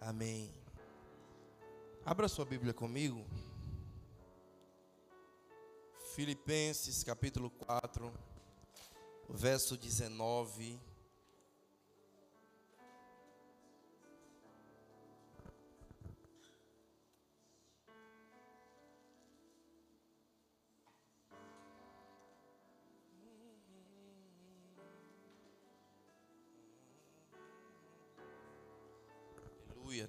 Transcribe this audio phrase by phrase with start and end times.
[0.00, 0.52] Amém.
[2.04, 3.26] Abra sua Bíblia comigo.
[6.14, 8.12] Filipenses capítulo 4,
[9.28, 10.80] verso 19.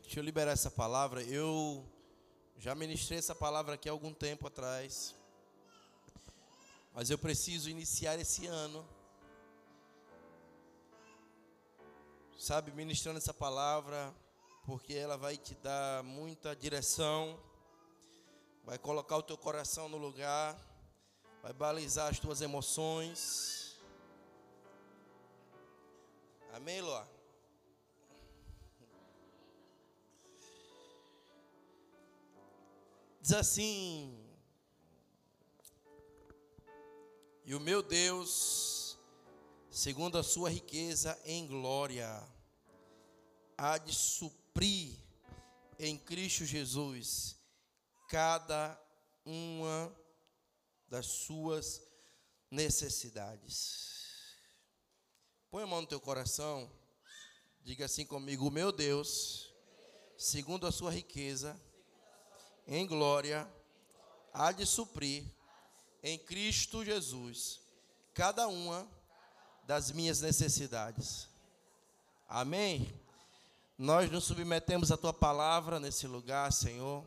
[0.09, 1.21] Deixa eu liberar essa palavra.
[1.21, 1.87] Eu
[2.57, 5.13] já ministrei essa palavra aqui há algum tempo atrás.
[6.95, 8.83] Mas eu preciso iniciar esse ano.
[12.39, 14.11] Sabe, ministrando essa palavra,
[14.65, 17.39] porque ela vai te dar muita direção,
[18.65, 20.59] vai colocar o teu coração no lugar,
[21.43, 23.79] vai balizar as tuas emoções.
[26.51, 27.18] Amém, Loa?
[33.29, 34.27] Diz assim:
[37.45, 38.97] E o meu Deus,
[39.69, 42.09] segundo a sua riqueza em glória,
[43.55, 44.97] há de suprir
[45.77, 47.37] em Cristo Jesus
[48.09, 48.75] cada
[49.23, 49.95] uma
[50.87, 51.83] das suas
[52.49, 54.39] necessidades.
[55.51, 56.67] Põe a mão no teu coração,
[57.61, 59.53] diga assim comigo: meu Deus,
[60.17, 61.68] segundo a sua riqueza
[62.71, 63.51] em glória,
[64.31, 65.25] há de suprir
[66.03, 67.59] em Cristo Jesus
[68.13, 68.87] cada uma
[69.63, 71.27] das minhas necessidades.
[72.27, 72.93] Amém?
[73.75, 77.03] Nós nos submetemos à tua palavra nesse lugar, Senhor.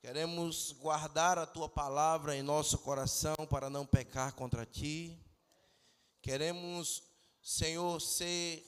[0.00, 5.18] Queremos guardar a tua palavra em nosso coração para não pecar contra ti.
[6.22, 7.02] Queremos,
[7.42, 8.64] Senhor, ser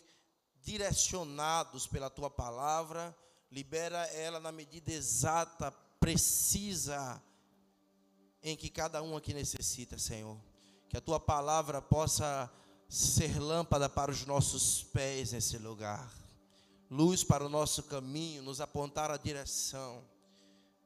[0.60, 3.16] direcionados pela tua palavra
[3.52, 7.22] libera ela na medida exata, precisa,
[8.42, 10.38] em que cada um aqui necessita, Senhor.
[10.88, 12.50] Que a tua palavra possa
[12.88, 16.10] ser lâmpada para os nossos pés nesse lugar,
[16.90, 20.02] luz para o nosso caminho, nos apontar a direção.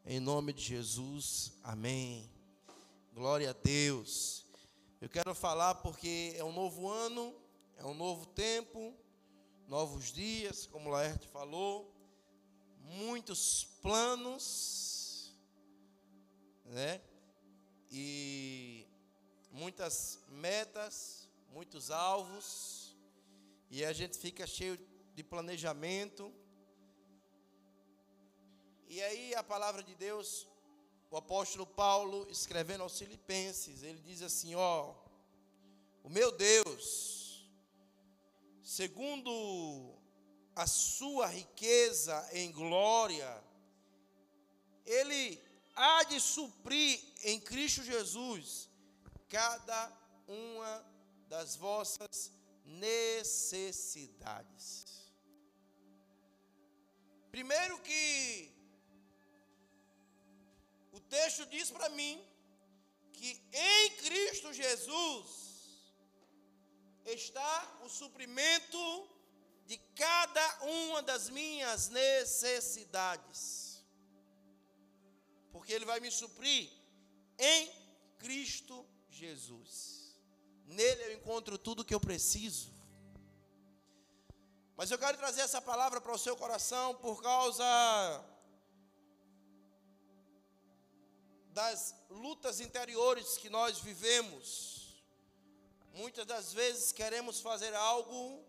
[0.05, 2.29] Em nome de Jesus, amém.
[3.15, 4.45] Glória a Deus.
[5.01, 7.33] Eu quero falar porque é um novo ano,
[7.77, 8.93] é um novo tempo,
[9.69, 11.96] novos dias, como Laerte falou
[12.87, 15.33] muitos planos,
[16.65, 17.01] né?
[17.91, 18.87] E
[19.51, 22.97] muitas metas, muitos alvos,
[23.71, 24.79] e a gente fica cheio
[25.15, 26.33] de planejamento.
[28.89, 30.47] E aí a palavra de Deus,
[31.11, 34.95] o apóstolo Paulo escrevendo aos Filipenses, ele diz assim, ó,
[36.05, 37.51] o meu Deus,
[38.63, 39.96] segundo
[40.57, 43.45] a sua riqueza em glória,
[44.87, 45.39] Ele
[45.75, 48.71] há de suprir em Cristo Jesus
[49.29, 49.93] cada
[50.27, 50.83] uma
[51.29, 52.33] das vossas
[52.65, 54.87] necessidades.
[57.31, 58.51] Primeiro que
[60.91, 62.19] o texto diz para mim
[63.13, 65.45] que em Cristo Jesus
[67.05, 69.16] está o suprimento
[69.67, 73.85] de cada uma das minhas necessidades.
[75.51, 76.71] Porque Ele vai me suprir
[77.39, 77.71] em
[78.19, 80.17] Cristo Jesus.
[80.67, 82.75] Nele eu encontro tudo o que eu preciso.
[84.77, 87.65] Mas eu quero trazer essa palavra para o seu coração por causa
[91.49, 95.03] das lutas interiores que nós vivemos.
[95.95, 98.46] Muitas das vezes queremos fazer algo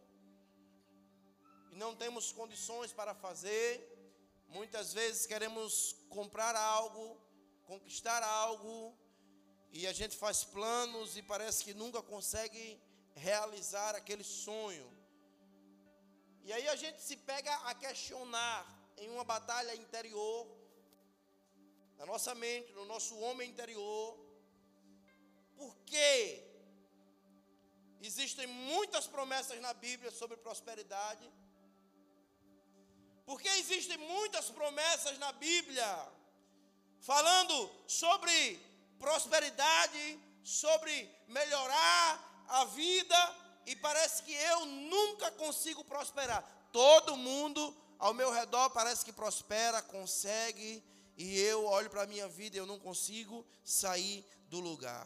[1.72, 3.70] não temos condições para fazer.
[4.50, 7.20] Muitas vezes queremos comprar algo,
[7.66, 8.98] conquistar algo,
[9.72, 12.82] e a gente faz planos e parece que nunca consegue
[13.16, 14.88] realizar aquele sonho.
[16.44, 18.66] E aí a gente se pega a questionar
[18.98, 20.48] em uma batalha interior,
[21.98, 24.18] na nossa mente, no nosso homem interior,
[25.56, 26.44] por que
[28.02, 31.30] existem muitas promessas na Bíblia sobre prosperidade?
[33.28, 35.86] Porque existem muitas promessas na Bíblia
[37.02, 38.58] falando sobre
[38.98, 40.94] prosperidade, sobre
[41.28, 43.36] melhorar a vida,
[43.66, 46.42] e parece que eu nunca consigo prosperar.
[46.72, 50.82] Todo mundo ao meu redor parece que prospera, consegue,
[51.18, 55.06] e eu olho para a minha vida e eu não consigo sair do lugar.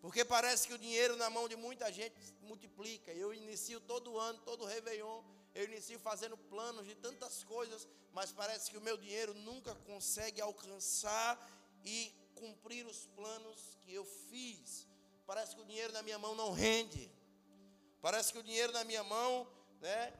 [0.00, 3.12] Porque parece que o dinheiro na mão de muita gente multiplica.
[3.12, 5.22] Eu inicio todo ano, todo Réveillon,
[5.54, 10.40] eu inicio fazendo planos de tantas coisas, mas parece que o meu dinheiro nunca consegue
[10.40, 11.32] alcançar
[11.84, 14.86] e cumprir os planos que eu fiz.
[15.26, 17.10] Parece que o dinheiro na minha mão não rende.
[18.02, 19.46] Parece que o dinheiro na minha mão,
[19.80, 20.12] né,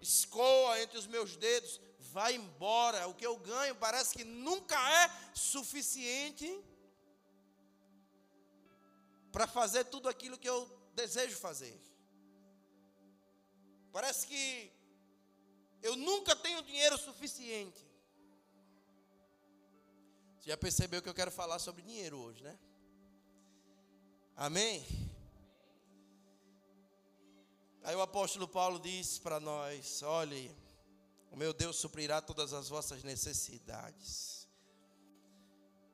[0.00, 3.06] escoa entre os meus dedos, vai embora.
[3.06, 6.48] O que eu ganho parece que nunca é suficiente
[9.30, 11.80] para fazer tudo aquilo que eu desejo fazer.
[13.92, 14.79] Parece que
[15.82, 17.88] eu nunca tenho dinheiro suficiente.
[20.38, 22.58] Você já percebeu que eu quero falar sobre dinheiro hoje, né?
[24.36, 24.86] Amém?
[27.82, 30.54] Aí o apóstolo Paulo diz para nós: olhe,
[31.30, 34.48] o meu Deus suprirá todas as vossas necessidades.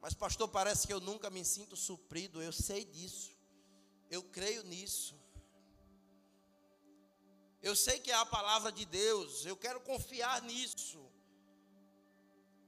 [0.01, 2.41] Mas, pastor, parece que eu nunca me sinto suprido.
[2.41, 3.37] Eu sei disso.
[4.09, 5.17] Eu creio nisso.
[7.63, 9.45] Eu sei que é a palavra de Deus.
[9.45, 11.05] Eu quero confiar nisso.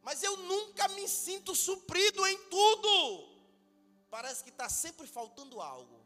[0.03, 3.39] Mas eu nunca me sinto suprido em tudo.
[4.11, 5.99] Parece que está sempre faltando algo.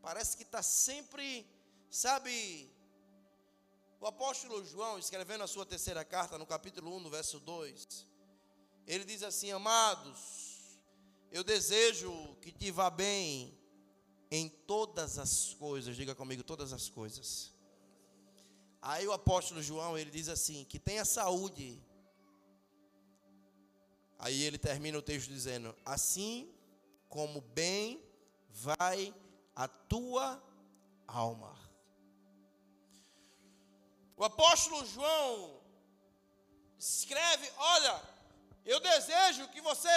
[0.00, 1.44] Parece que está sempre,
[1.90, 2.70] sabe,
[4.00, 8.06] o apóstolo João, escrevendo a sua terceira carta, no capítulo 1, no verso 2,
[8.86, 10.80] ele diz assim: Amados,
[11.32, 13.58] eu desejo que te vá bem
[14.30, 17.52] em todas as coisas, diga comigo, todas as coisas.
[18.80, 21.82] Aí o apóstolo João, ele diz assim: que tenha saúde.
[24.18, 26.52] Aí ele termina o texto dizendo: Assim
[27.08, 28.02] como bem
[28.50, 29.14] vai
[29.54, 30.42] a tua
[31.06, 31.56] alma.
[34.16, 35.60] O apóstolo João
[36.78, 38.02] escreve: Olha,
[38.64, 39.88] eu desejo que você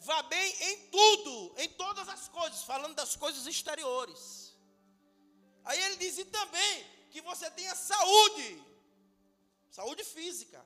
[0.00, 4.56] vá bem em tudo, em todas as coisas, falando das coisas exteriores.
[5.64, 8.62] Aí ele diz: e também que você tenha saúde,
[9.70, 10.64] saúde física.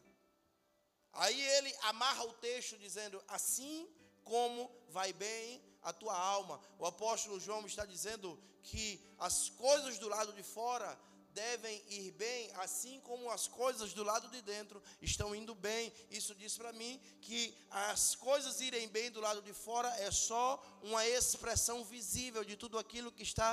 [1.13, 3.89] Aí ele amarra o texto dizendo: assim
[4.23, 6.61] como vai bem a tua alma.
[6.79, 10.99] O apóstolo João está dizendo que as coisas do lado de fora
[11.35, 15.93] devem ir bem, assim como as coisas do lado de dentro estão indo bem.
[16.11, 20.63] Isso diz para mim que as coisas irem bem do lado de fora é só
[20.83, 23.53] uma expressão visível de tudo aquilo que está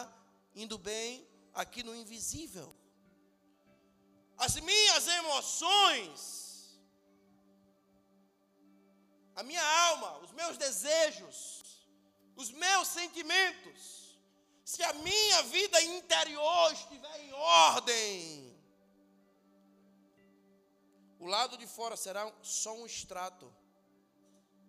[0.55, 2.75] indo bem aqui no invisível.
[4.38, 6.80] As minhas emoções,
[9.36, 11.63] a minha alma, os meus desejos,
[12.36, 14.19] os meus sentimentos,
[14.63, 18.51] se a minha vida interior estiver em ordem,
[21.19, 23.53] o lado de fora será só um extrato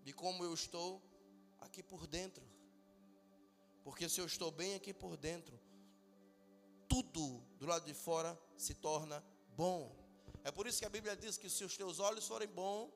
[0.03, 1.01] de como eu estou
[1.61, 2.45] aqui por dentro.
[3.83, 5.59] Porque se eu estou bem aqui por dentro,
[6.93, 9.25] tudo do lado de fora se torna
[9.57, 9.97] bom.
[10.45, 12.93] É por isso que a Bíblia diz que se os teus olhos forem bons,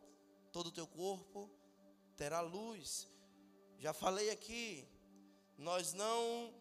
[0.53, 1.51] todo o teu corpo
[2.15, 3.09] terá luz.
[3.79, 4.87] Já falei aqui,
[5.57, 6.53] nós não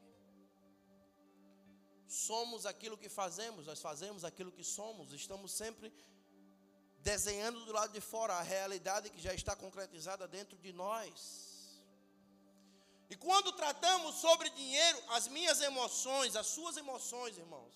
[2.07, 5.91] somos aquilo que fazemos, nós fazemos aquilo que somos, estamos sempre
[6.99, 11.54] desenhando do lado de fora a realidade que já está concretizada dentro de nós.
[13.09, 17.73] E quando tratamos sobre dinheiro, as minhas emoções, as suas emoções, irmãos,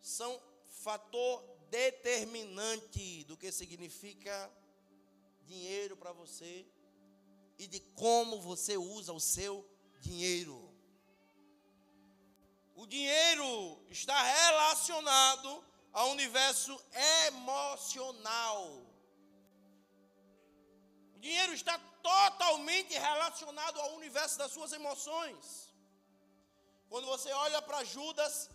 [0.00, 0.40] são
[0.82, 4.50] fator determinante do que significa
[5.42, 6.66] dinheiro para você
[7.58, 9.64] e de como você usa o seu
[10.00, 10.72] dinheiro.
[12.74, 16.78] O dinheiro está relacionado ao universo
[17.28, 18.82] emocional.
[21.14, 25.72] O dinheiro está totalmente relacionado ao universo das suas emoções.
[26.88, 28.50] Quando você olha para Judas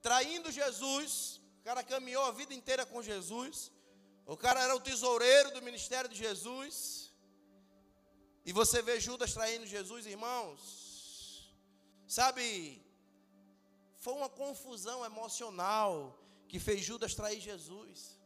[0.00, 3.72] traindo Jesus, o cara caminhou a vida inteira com Jesus,
[4.24, 7.12] o cara era o tesoureiro do ministério de Jesus,
[8.44, 10.60] e você vê Judas traindo Jesus, irmãos,
[12.06, 12.46] sabe,
[13.98, 16.16] foi uma confusão emocional
[16.48, 18.20] que fez Judas trair Jesus.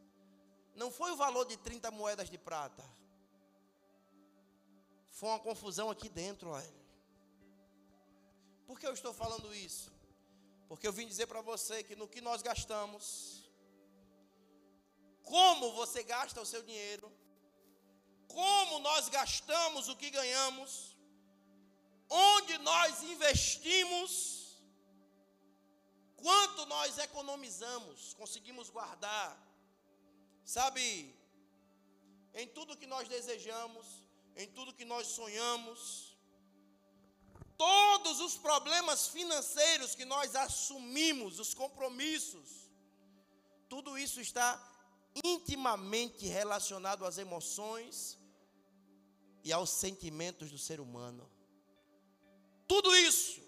[0.75, 2.85] Não foi o valor de 30 moedas de prata.
[5.21, 6.75] Foi uma confusão aqui dentro, olha.
[8.67, 9.93] Por que eu estou falando isso?
[10.69, 13.05] Porque eu vim dizer para você que no que nós gastamos,
[15.23, 17.13] como você gasta o seu dinheiro,
[18.29, 20.97] como nós gastamos o que ganhamos,
[22.09, 24.41] onde nós investimos,
[26.23, 29.31] Quanto nós economizamos, conseguimos guardar,
[30.45, 31.15] sabe,
[32.35, 33.87] em tudo que nós desejamos,
[34.43, 35.81] em tudo que nós sonhamos,
[37.59, 42.49] todos os problemas financeiros que nós assumimos, os compromissos,
[43.69, 44.49] tudo isso está
[45.23, 48.19] intimamente relacionado às emoções
[49.45, 51.31] e aos sentimentos do ser humano.
[52.67, 53.43] Tudo isso,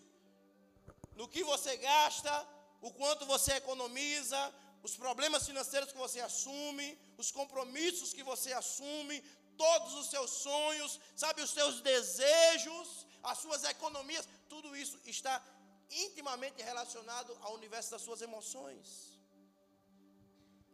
[1.16, 2.34] no que você gasta,
[2.82, 4.40] o quanto você economiza,
[4.82, 9.22] os problemas financeiros que você assume, os compromissos que você assume,
[9.56, 15.42] todos os seus sonhos, sabe, os seus desejos, as suas economias, tudo isso está
[15.90, 19.18] intimamente relacionado ao universo das suas emoções.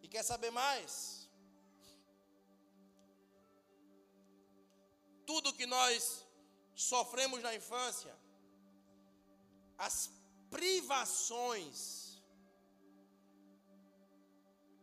[0.03, 1.29] E quer saber mais?
[5.27, 6.25] Tudo que nós
[6.75, 8.15] sofremos na infância,
[9.77, 10.11] as
[10.51, 12.23] privações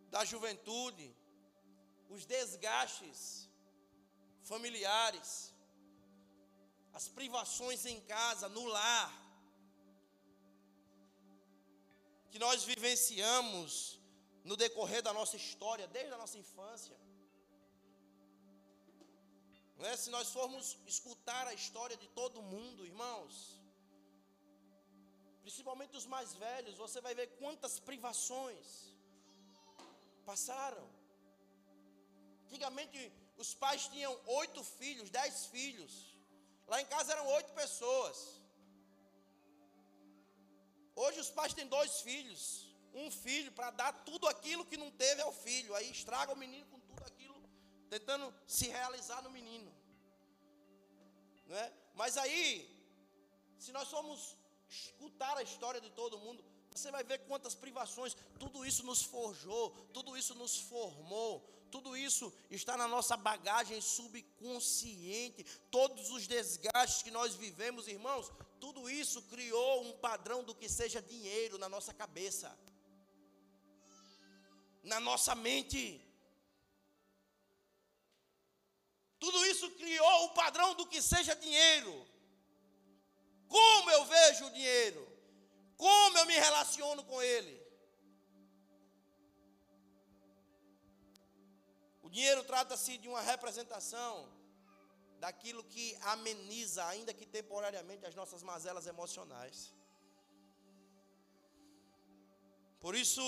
[0.09, 1.15] da juventude,
[2.09, 3.44] os desgastes
[4.51, 5.29] familiares,
[6.93, 9.11] as privações em casa, no lar,
[12.31, 13.71] que nós vivenciamos
[14.49, 16.95] no decorrer da nossa história, desde a nossa infância.
[19.89, 19.95] É?
[19.97, 23.33] Se nós formos escutar a história de todo mundo, irmãos,
[25.41, 28.67] principalmente os mais velhos, você vai ver quantas privações
[30.29, 30.85] passaram.
[32.45, 32.99] Antigamente
[33.37, 35.93] os pais tinham oito filhos, dez filhos.
[36.67, 38.41] Lá em casa eram oito pessoas.
[40.95, 42.41] Hoje os pais têm dois filhos,
[42.93, 45.75] um filho para dar tudo aquilo que não teve ao filho.
[45.75, 47.41] Aí estraga o menino com tudo aquilo,
[47.89, 49.71] tentando se realizar no menino.
[51.47, 51.71] Não é?
[51.93, 52.47] Mas aí,
[53.59, 54.37] se nós formos
[54.69, 59.71] escutar a história de todo mundo, você vai ver quantas privações, tudo isso nos forjou,
[59.93, 67.11] tudo isso nos formou, tudo isso está na nossa bagagem subconsciente, todos os desgastes que
[67.11, 72.57] nós vivemos, irmãos, tudo isso criou um padrão do que seja dinheiro na nossa cabeça,
[74.83, 76.01] na nossa mente.
[79.19, 82.07] Tudo isso criou o padrão do que seja dinheiro.
[83.47, 85.15] Como eu vejo o dinheiro?
[85.77, 87.64] Como eu me relaciono com ele?
[92.09, 94.27] Dinheiro trata-se de uma representação
[95.19, 99.73] daquilo que ameniza, ainda que temporariamente, as nossas mazelas emocionais.
[102.79, 103.23] Por isso,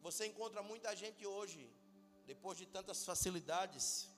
[0.00, 1.70] você encontra muita gente hoje,
[2.26, 4.08] depois de tantas facilidades,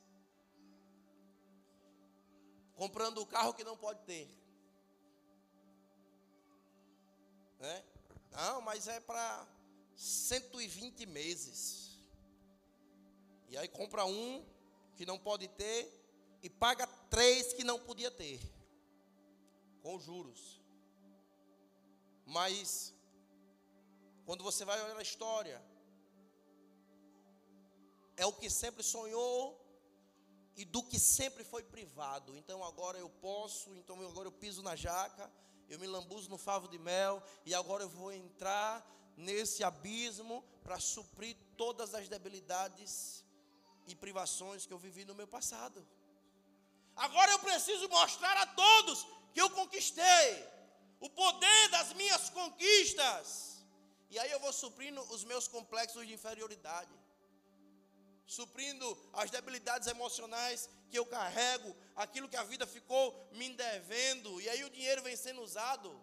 [2.74, 4.28] comprando o carro que não pode ter.
[7.58, 7.84] Né?
[8.32, 9.46] Não, mas é para
[9.96, 11.85] 120 meses.
[13.48, 14.44] E aí compra um
[14.96, 15.92] que não pode ter
[16.42, 18.40] e paga três que não podia ter,
[19.82, 20.60] com juros.
[22.24, 22.94] Mas,
[24.24, 25.62] quando você vai olhar a história,
[28.16, 29.60] é o que sempre sonhou
[30.56, 32.34] e do que sempre foi privado.
[32.36, 35.30] Então agora eu posso, então agora eu piso na jaca,
[35.68, 38.84] eu me lambuzo no favo de mel e agora eu vou entrar
[39.16, 43.25] nesse abismo para suprir todas as debilidades
[43.86, 45.86] e privações que eu vivi no meu passado.
[46.94, 50.46] Agora eu preciso mostrar a todos que eu conquistei
[50.98, 53.56] o poder das minhas conquistas.
[54.08, 56.94] E aí eu vou suprindo os meus complexos de inferioridade,
[58.26, 64.48] suprindo as debilidades emocionais que eu carrego, aquilo que a vida ficou me devendo, e
[64.48, 66.00] aí o dinheiro vem sendo usado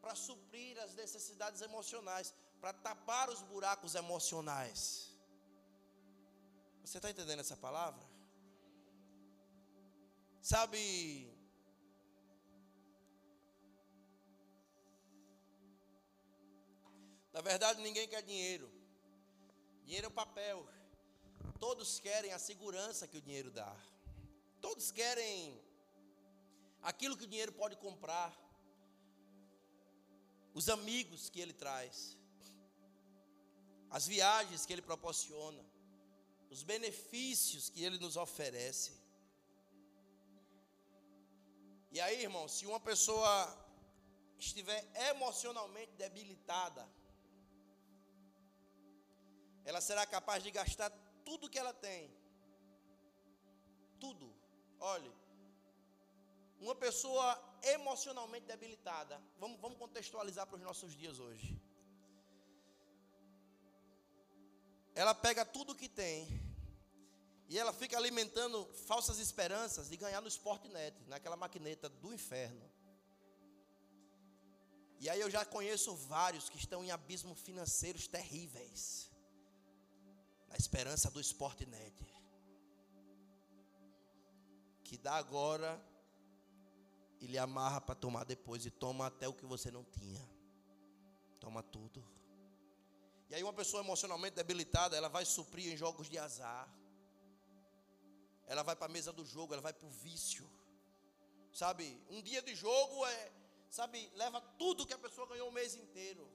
[0.00, 5.07] para suprir as necessidades emocionais, para tapar os buracos emocionais.
[6.88, 8.02] Você está entendendo essa palavra?
[10.40, 11.30] Sabe,
[17.30, 18.72] na verdade ninguém quer dinheiro.
[19.84, 20.66] Dinheiro é um papel.
[21.60, 23.76] Todos querem a segurança que o dinheiro dá.
[24.62, 25.62] Todos querem
[26.80, 28.34] aquilo que o dinheiro pode comprar.
[30.54, 32.16] Os amigos que ele traz.
[33.90, 35.62] As viagens que ele proporciona
[36.50, 38.92] os benefícios que Ele nos oferece.
[41.90, 43.30] E aí, irmão, se uma pessoa
[44.38, 46.88] estiver emocionalmente debilitada,
[49.64, 50.90] ela será capaz de gastar
[51.24, 52.10] tudo que ela tem.
[53.98, 54.32] Tudo.
[54.80, 55.12] Olhe,
[56.60, 57.26] uma pessoa
[57.62, 61.60] emocionalmente debilitada, vamos, vamos contextualizar para os nossos dias hoje.
[64.98, 66.26] Ela pega tudo que tem
[67.48, 72.68] e ela fica alimentando falsas esperanças de ganhar no Sportnet, naquela maquineta do inferno.
[74.98, 79.08] E aí eu já conheço vários que estão em abismos financeiros terríveis.
[80.48, 81.94] Na esperança do Sportnet.
[84.82, 85.80] Que dá agora
[87.20, 90.28] e lhe amarra para tomar depois e toma até o que você não tinha.
[91.38, 92.17] Toma tudo.
[93.28, 96.68] E aí uma pessoa emocionalmente debilitada, ela vai suprir em jogos de azar.
[98.46, 100.48] Ela vai para a mesa do jogo, ela vai para o vício.
[101.52, 103.32] Sabe, um dia de jogo é,
[103.68, 106.26] sabe, leva tudo que a pessoa ganhou o mês inteiro.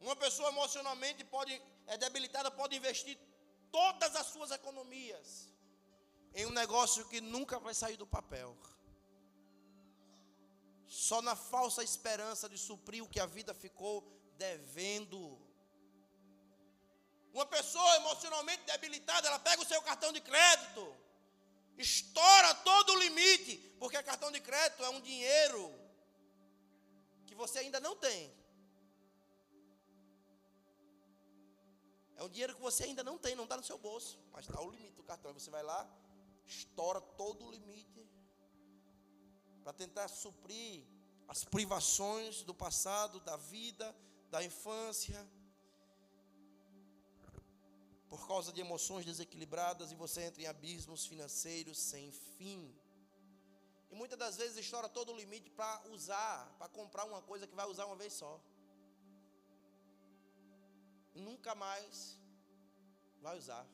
[0.00, 3.16] Uma pessoa emocionalmente pode é debilitada, pode investir
[3.70, 5.48] todas as suas economias
[6.34, 8.56] em um negócio que nunca vai sair do papel.
[10.86, 15.38] Só na falsa esperança de suprir o que a vida ficou devendo.
[17.32, 20.96] Uma pessoa emocionalmente debilitada, ela pega o seu cartão de crédito,
[21.76, 25.62] estoura todo o limite, porque cartão de crédito é um dinheiro
[27.26, 28.32] que você ainda não tem.
[32.16, 34.60] É um dinheiro que você ainda não tem, não está no seu bolso, mas está
[34.60, 35.32] o limite do cartão.
[35.32, 35.88] Você vai lá,
[36.46, 38.08] estoura todo o limite
[39.62, 40.82] para tentar suprir
[41.28, 43.94] as privações do passado, da vida,
[44.30, 45.20] da infância.
[48.08, 52.74] Por causa de emoções desequilibradas e você entra em abismos financeiros sem fim.
[53.90, 57.54] E muitas das vezes estoura todo o limite para usar, para comprar uma coisa que
[57.54, 58.40] vai usar uma vez só.
[61.14, 62.18] Nunca mais
[63.20, 63.66] vai usar.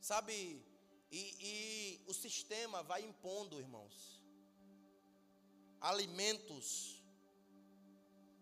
[0.00, 0.62] Sabe,
[1.10, 4.22] e, e o sistema vai impondo, irmãos,
[5.80, 6.93] alimentos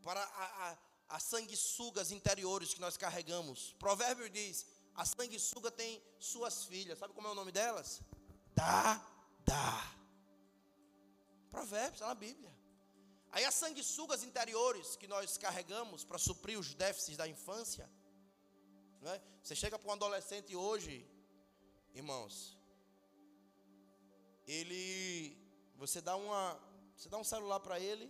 [0.02, 0.78] para
[1.09, 3.75] as sanguessugas interiores que nós carregamos.
[3.78, 6.99] Provérbio diz: a sanguessuga tem suas filhas.
[6.99, 8.00] Sabe como é o nome delas?
[8.54, 9.00] Dá,
[9.44, 9.94] dá.
[11.50, 12.52] Provérbios, está na Bíblia.
[13.30, 17.88] Aí as sanguessugas interiores que nós carregamos para suprir os déficits da infância.
[19.00, 19.21] Não é?
[19.43, 21.06] Você chega para um adolescente hoje,
[21.95, 22.56] irmãos,
[24.47, 25.36] ele,
[25.76, 26.60] você dá uma,
[26.97, 28.06] você dá um celular para ele,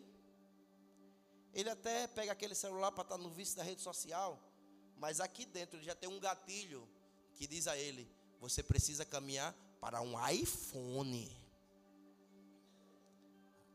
[1.52, 4.38] ele até pega aquele celular para estar no vício da rede social,
[4.96, 6.88] mas aqui dentro ele já tem um gatilho
[7.34, 8.10] que diz a ele:
[8.40, 11.36] você precisa caminhar para um iPhone.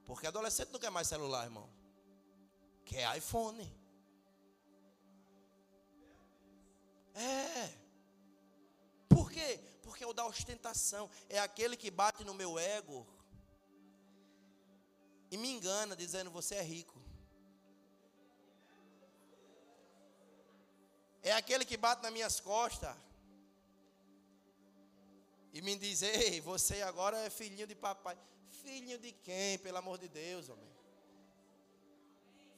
[0.05, 1.69] Porque adolescente não quer mais celular, irmão.
[2.85, 3.69] Quer iPhone.
[7.13, 7.73] É.
[9.09, 9.59] Por quê?
[9.81, 11.09] Porque é o da ostentação.
[11.27, 13.05] É aquele que bate no meu ego
[15.29, 17.06] e me engana dizendo você é rico.
[21.27, 22.95] É aquele que bate nas minhas costas
[25.51, 28.17] e me diz: Ei, você agora é filhinho de papai.
[28.61, 30.71] Filhinho de quem, pelo amor de Deus, homem?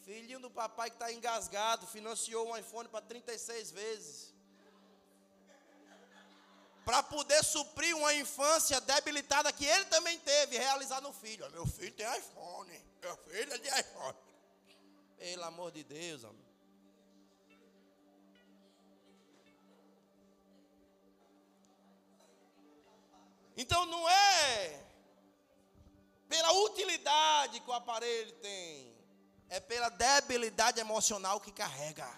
[0.04, 4.34] Filhinho do papai que está engasgado, financiou um iPhone para 36 vezes
[6.90, 11.48] para poder suprir uma infância debilitada que ele também teve, realizar no filho.
[11.52, 14.18] Meu filho tem iPhone, meu filho é de iPhone.
[15.18, 16.49] Pelo amor de Deus, homem.
[23.62, 24.82] Então não é
[26.30, 28.96] pela utilidade que o aparelho tem,
[29.50, 32.10] é pela debilidade emocional que carrega.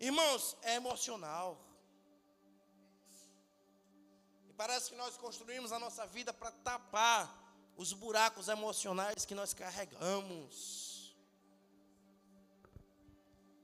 [0.00, 1.56] Irmãos, é emocional.
[4.56, 7.22] Parece que nós construímos a nossa vida para tapar
[7.76, 11.16] os buracos emocionais que nós carregamos.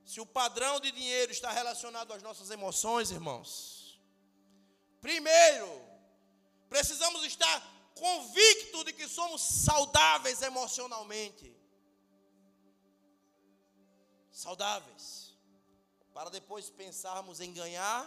[0.04, 3.83] Se o padrão de dinheiro está relacionado às nossas emoções, irmãos,
[5.04, 5.70] primeiro,
[6.70, 7.62] precisamos estar
[7.94, 11.54] convictos de que somos saudáveis emocionalmente.
[14.32, 15.36] Saudáveis.
[16.14, 18.02] Para depois pensarmos em ganhar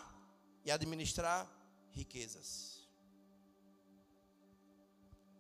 [0.66, 1.48] e administrar
[1.92, 2.90] riquezas.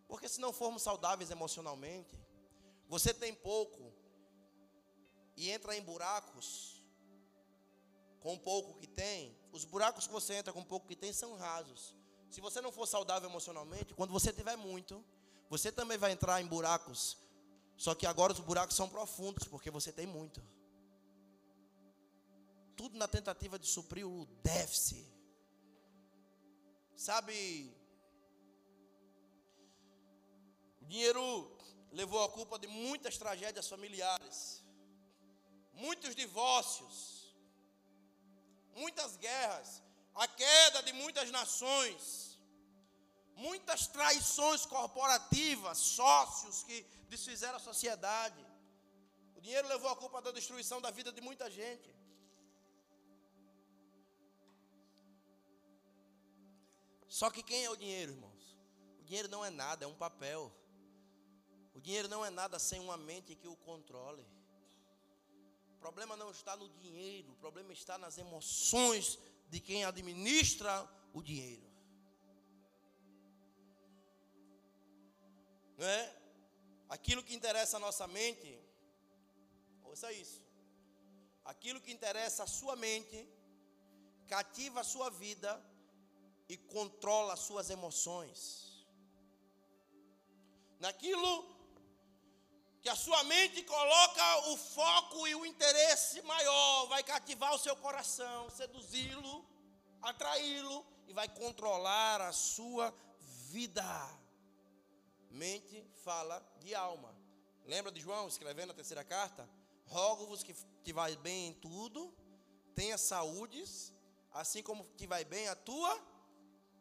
[0.08, 2.16] Porque se não formos saudáveis emocionalmente,
[2.88, 3.92] você tem pouco
[5.36, 6.84] e entra em buracos
[8.20, 11.96] com pouco que tem, os buracos que você entra com pouco que tem são rasos.
[12.30, 15.04] Se você não for saudável emocionalmente, quando você tiver muito,
[15.50, 17.18] você também vai entrar em buracos.
[17.76, 20.42] Só que agora os buracos são profundos, porque você tem muito.
[22.76, 25.06] Tudo na tentativa de suprir o déficit.
[26.96, 27.76] Sabe,
[30.82, 31.24] dinheiro
[31.92, 34.64] levou a culpa de muitas tragédias familiares,
[35.74, 37.17] muitos divórcios,
[38.82, 39.70] muitas guerras,
[40.24, 42.02] a queda de muitas nações,
[43.36, 46.78] muitas traições corporativas, sócios que
[47.14, 48.42] desfizeram a sociedade.
[49.36, 51.90] O dinheiro levou a culpa da destruição da vida de muita gente.
[57.08, 58.58] Só que quem é o dinheiro, irmãos?
[59.00, 60.52] O dinheiro não é nada, é um papel.
[61.74, 64.26] O dinheiro não é nada sem uma mente que o controle.
[65.78, 70.74] O problema não está no dinheiro, o problema está nas emoções de quem administra
[71.14, 71.66] o dinheiro.
[75.78, 76.16] Não é?
[76.90, 78.60] Aquilo que interessa a nossa mente,
[79.84, 80.42] ouça isso.
[81.46, 83.30] Aquilo que interessa a sua mente,
[84.28, 85.64] cativa a sua vida
[86.50, 88.88] e controla as suas emoções.
[90.80, 91.57] Naquilo
[92.88, 97.76] que a sua mente coloca o foco e o interesse maior, vai cativar o seu
[97.76, 99.46] coração, seduzi-lo,
[100.02, 102.94] atraí-lo e vai controlar a sua
[103.50, 103.84] vida.
[105.30, 107.14] Mente fala de alma.
[107.66, 109.50] Lembra de João escrevendo a terceira carta?
[109.88, 112.16] Rogo-vos que, que vai bem em tudo,
[112.74, 113.94] tenha saúdes,
[114.32, 116.02] assim como que vai bem a tua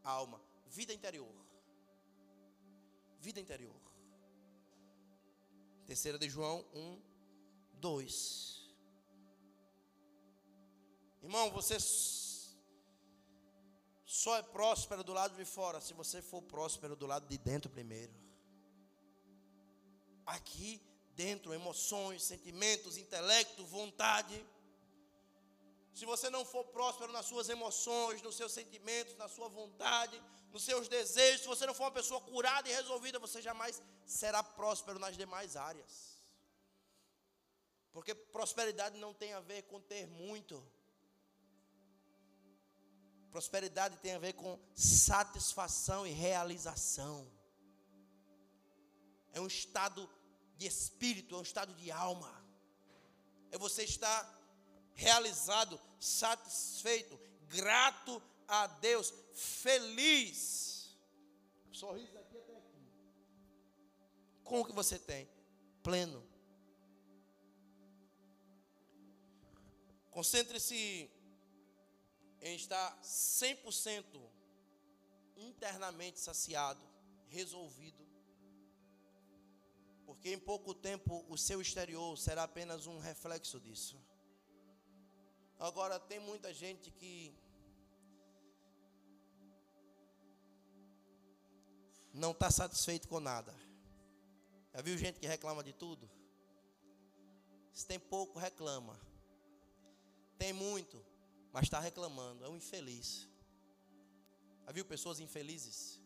[0.04, 0.40] alma.
[0.66, 1.34] Vida interior.
[3.18, 3.86] Vida interior.
[5.87, 7.01] Terceira de João 1,
[7.75, 8.68] 2.
[11.22, 11.77] Irmão, você
[14.05, 17.70] só é próspero do lado de fora se você for próspero do lado de dentro
[17.70, 18.12] primeiro.
[20.25, 20.81] Aqui
[21.14, 24.44] dentro, emoções, sentimentos, intelecto, vontade.
[26.06, 30.62] Se você não for próspero nas suas emoções, nos seus sentimentos, na sua vontade, nos
[30.62, 35.00] seus desejos, se você não for uma pessoa curada e resolvida, você jamais será próspero
[35.00, 36.24] nas demais áreas.
[37.92, 40.64] Porque prosperidade não tem a ver com ter muito.
[43.32, 47.28] Prosperidade tem a ver com satisfação e realização.
[49.32, 50.08] É um estado
[50.56, 52.32] de espírito, é um estado de alma.
[53.50, 54.36] É você estar
[54.96, 60.96] realizado, satisfeito, grato a Deus, feliz.
[61.70, 62.90] Sorriso aqui até aqui.
[64.42, 65.28] Com o que você tem?
[65.82, 66.26] Pleno.
[70.11, 71.11] Concentre-se
[72.40, 74.04] em estar 100%
[75.37, 76.80] internamente saciado,
[77.28, 78.06] resolvido.
[80.06, 84.00] Porque em pouco tempo o seu exterior será apenas um reflexo disso.
[85.58, 87.34] Agora, tem muita gente que
[92.12, 93.54] não está satisfeito com nada.
[94.74, 96.10] Já viu gente que reclama de tudo?
[97.72, 98.98] Se tem pouco, reclama.
[100.38, 101.02] Tem muito,
[101.52, 102.44] mas está reclamando.
[102.44, 103.26] É um infeliz.
[104.66, 106.00] Já viu pessoas infelizes?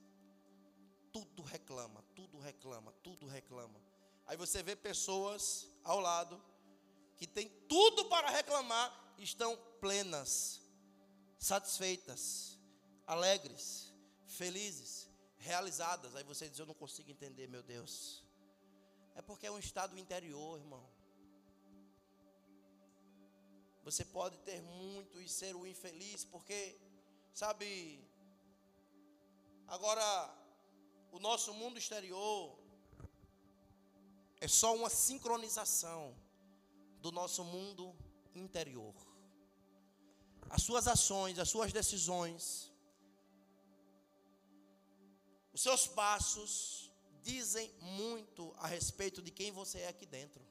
[1.12, 3.80] Tudo reclama, tudo reclama, tudo reclama.
[4.26, 6.40] Aí você vê pessoas ao lado
[7.16, 10.60] que tem tudo para reclamar estão plenas,
[11.38, 12.58] satisfeitas,
[13.06, 13.92] alegres,
[14.26, 16.14] felizes, realizadas.
[16.16, 18.24] Aí você diz: Eu não consigo entender, meu Deus.
[19.14, 20.88] É porque é um estado interior, irmão.
[23.82, 26.78] Você pode ter muito e ser o infeliz, porque,
[27.32, 28.04] sabe,
[29.66, 30.06] agora,
[31.10, 32.58] o nosso mundo exterior
[34.40, 36.14] é só uma sincronização
[37.00, 37.94] do nosso mundo
[38.34, 38.94] interior
[40.50, 42.70] as suas ações, as suas decisões,
[45.52, 46.90] os seus passos
[47.22, 50.42] dizem muito a respeito de quem você é aqui dentro.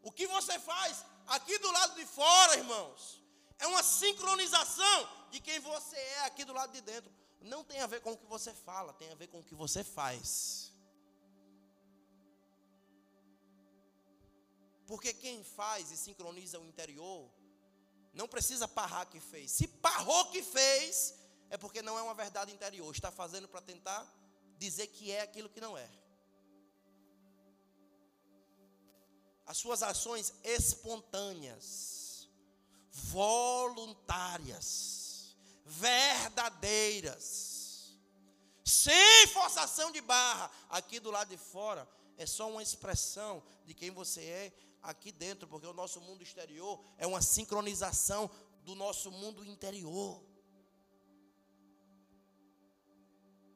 [0.00, 3.20] O que você faz aqui do lado de fora, irmãos,
[3.58, 4.98] é uma sincronização
[5.32, 7.12] de quem você é aqui do lado de dentro.
[7.40, 9.56] Não tem a ver com o que você fala, tem a ver com o que
[9.56, 10.72] você faz.
[14.86, 17.28] Porque quem faz e sincroniza o interior
[18.18, 19.52] não precisa parrar que fez.
[19.52, 21.14] Se parrou que fez,
[21.48, 22.92] é porque não é uma verdade interior.
[22.92, 24.04] Está fazendo para tentar
[24.58, 25.88] dizer que é aquilo que não é.
[29.46, 32.28] As suas ações espontâneas,
[32.90, 34.66] voluntárias,
[35.64, 37.16] verdadeiras,
[38.64, 43.92] sem forçação de barra, aqui do lado de fora, é só uma expressão de quem
[43.92, 48.30] você é aqui dentro, porque o nosso mundo exterior é uma sincronização
[48.62, 50.22] do nosso mundo interior.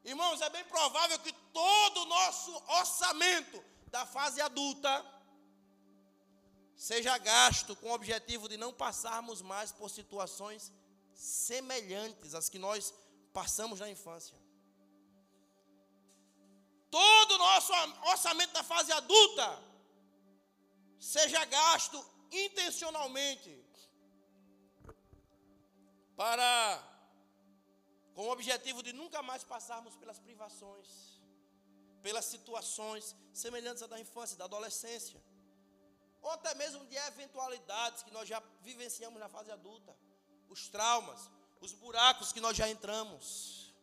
[0.05, 5.05] Irmãos, é bem provável que todo o nosso orçamento da fase adulta
[6.75, 10.73] seja gasto com o objetivo de não passarmos mais por situações
[11.15, 12.93] semelhantes às que nós
[13.33, 14.37] passamos na infância.
[17.39, 17.73] nosso
[18.09, 19.72] orçamento da fase adulta
[21.03, 21.99] seja gasto
[22.31, 23.53] intencionalmente
[26.15, 26.89] para
[28.15, 30.89] com o objetivo de nunca mais passarmos pelas privações,
[32.03, 35.21] pelas situações semelhantes à da infância, da adolescência,
[36.21, 39.97] ou até mesmo de eventualidades que nós já vivenciamos na fase adulta,
[40.49, 41.29] os traumas,
[41.61, 43.75] os buracos que nós já entramos.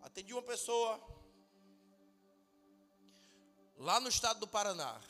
[0.00, 1.00] Atendi uma pessoa
[3.76, 5.00] lá no estado do Paraná.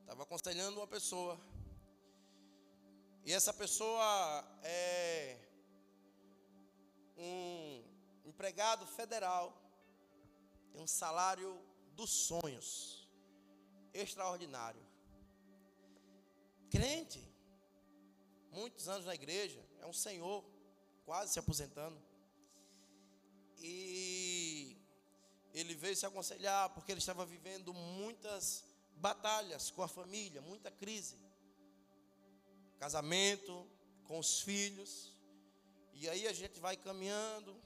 [0.00, 1.40] Estava aconselhando uma pessoa
[3.24, 5.38] e essa pessoa é
[7.16, 7.82] um
[8.26, 9.56] empregado federal,
[10.70, 11.58] tem um salário
[11.92, 13.08] dos sonhos,
[13.94, 14.84] extraordinário.
[16.70, 17.26] Crente,
[18.50, 20.44] muitos anos na igreja, é um senhor,
[21.06, 21.98] quase se aposentando.
[23.56, 24.33] E
[25.54, 28.64] ele veio se aconselhar porque ele estava vivendo muitas
[28.96, 31.24] batalhas com a família, muita crise
[32.84, 33.66] casamento,
[34.04, 35.16] com os filhos.
[35.94, 37.56] E aí a gente vai caminhando,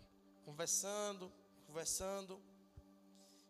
[0.44, 1.32] conversando,
[1.66, 2.40] conversando.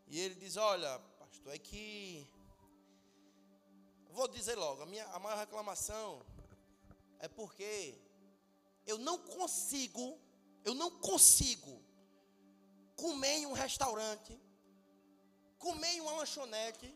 [0.06, 2.26] E ele diz: Olha, pastor, é que.
[4.10, 6.24] Vou dizer logo, a, minha, a maior reclamação
[7.20, 7.94] é porque
[8.86, 10.18] eu não consigo,
[10.64, 11.80] eu não consigo
[13.02, 14.32] comer em um restaurante,
[15.66, 16.88] comer em uma lanchonete,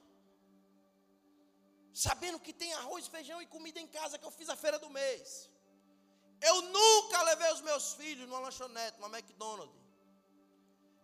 [2.04, 4.90] sabendo que tem arroz, feijão e comida em casa que eu fiz a feira do
[4.90, 5.48] mês.
[6.50, 9.80] Eu nunca levei os meus filhos numa lanchonete, numa McDonald's.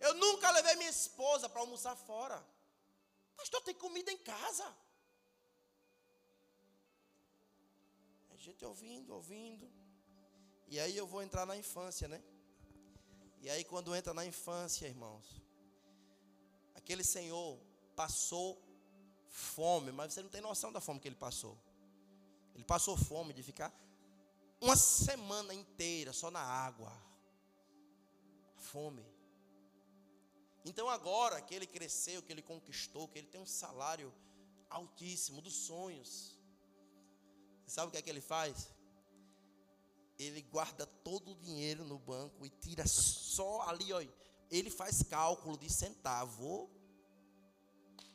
[0.06, 2.38] Eu nunca levei minha esposa para almoçar fora.
[3.37, 4.66] Pastor, tem comida em casa.
[8.30, 9.70] A gente ouvindo, ouvindo.
[10.66, 12.20] E aí eu vou entrar na infância, né?
[13.40, 15.40] E aí quando entra na infância, irmãos,
[16.74, 17.59] aquele senhor
[17.94, 18.61] passou
[19.29, 21.57] fome, mas você não tem noção da fome que ele passou.
[22.55, 23.72] Ele passou fome de ficar
[24.61, 26.92] uma semana inteira só na água.
[28.57, 29.07] Fome.
[30.64, 34.12] Então agora que ele cresceu, que ele conquistou, que ele tem um salário
[34.68, 36.37] altíssimo dos sonhos.
[37.66, 38.68] Sabe o que é que ele faz?
[40.18, 44.12] Ele guarda todo o dinheiro no banco e tira só ali, olha.
[44.50, 46.70] Ele faz cálculo de centavo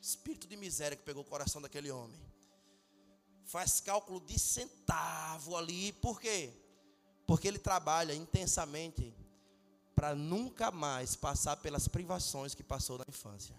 [0.04, 2.20] Espírito de miséria que pegou o coração daquele homem.
[3.46, 5.94] Faz cálculo de centavo ali.
[5.94, 6.52] Por quê?
[7.26, 9.16] Porque ele trabalha intensamente
[9.96, 13.56] para nunca mais passar pelas privações que passou na infância.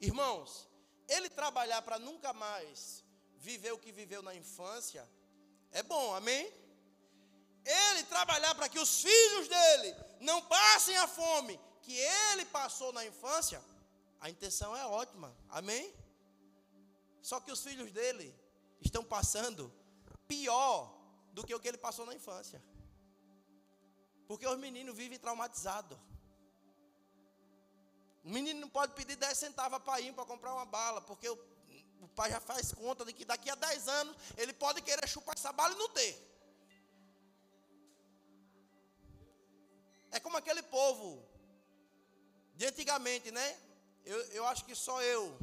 [0.00, 0.66] Irmãos,
[1.06, 3.04] ele trabalhar para nunca mais
[3.36, 5.06] viver o que viveu na infância
[5.72, 6.52] é bom, amém?
[7.64, 13.04] Ele trabalhar para que os filhos dele não passem a fome que ele passou na
[13.04, 13.62] infância
[14.22, 15.92] a intenção é ótima, amém?
[17.20, 18.32] Só que os filhos dele
[18.80, 19.72] estão passando
[20.28, 20.96] pior
[21.32, 22.62] do que o que ele passou na infância.
[24.28, 25.98] Porque os meninos vivem traumatizados.
[28.22, 31.36] O menino não pode pedir 10 centavos para ir para comprar uma bala, porque o,
[32.02, 35.34] o, pai já faz conta de que daqui a 10 anos ele pode querer chupar
[35.36, 36.14] essa bala e não ter.
[40.10, 41.24] É como aquele povo
[42.54, 43.58] de antigamente, né?
[44.04, 45.38] Eu, eu acho que só eu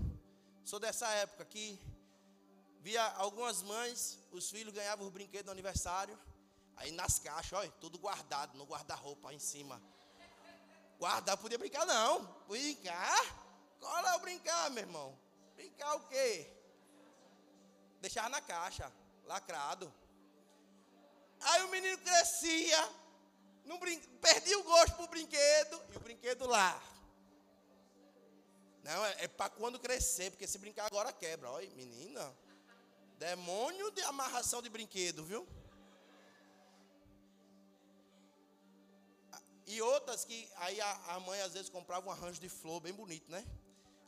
[0.63, 1.79] sou dessa época que
[2.81, 6.17] via algumas mães, os filhos ganhavam os brinquedos no aniversário,
[6.77, 9.81] aí nas caixas, olha, tudo guardado, no guarda-roupa em cima.
[10.99, 12.23] Guardar, podia brincar não.
[12.47, 13.25] Brincar?
[13.79, 15.28] Qual é o brincar, meu irmão?
[15.59, 16.49] Brincar o quê?
[17.99, 18.89] Deixar na caixa,
[19.25, 19.93] lacrado.
[21.41, 22.81] Aí o menino crescia,
[23.65, 23.99] não brin...
[24.21, 26.81] perdia o gosto pro brinquedo e o brinquedo lá.
[28.83, 31.51] Não, é, é para quando crescer, porque se brincar agora quebra.
[31.51, 32.33] Olha, menina.
[33.17, 35.45] Demônio de amarração de brinquedo, viu?
[39.67, 42.93] E outras que aí a, a, mãe às vezes comprava um arranjo de flor bem
[42.93, 43.45] bonito, né?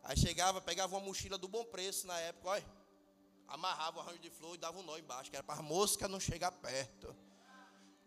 [0.04, 2.82] Aí chegava, pegava uma mochila do bom preço na época, olha.
[3.48, 6.08] Amarrava o arranjo de flor e dava um nó embaixo, que era para a mosca
[6.08, 7.16] não chegar perto.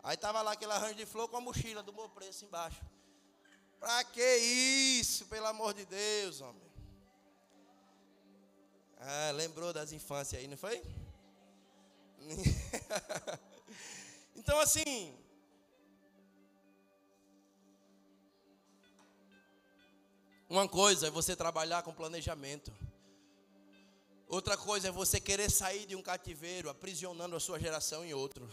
[0.03, 2.83] Aí tava lá aquele arranjo de flor com a mochila do bom preço embaixo.
[3.79, 6.65] Para que isso, pelo amor de Deus, homem?
[8.97, 10.81] Ah, lembrou das infâncias aí, não foi?
[14.35, 15.24] então, assim.
[20.55, 22.73] Uma coisa é você trabalhar com planejamento.
[24.25, 28.49] Outra coisa é você querer sair de um cativeiro, aprisionando a sua geração em outro.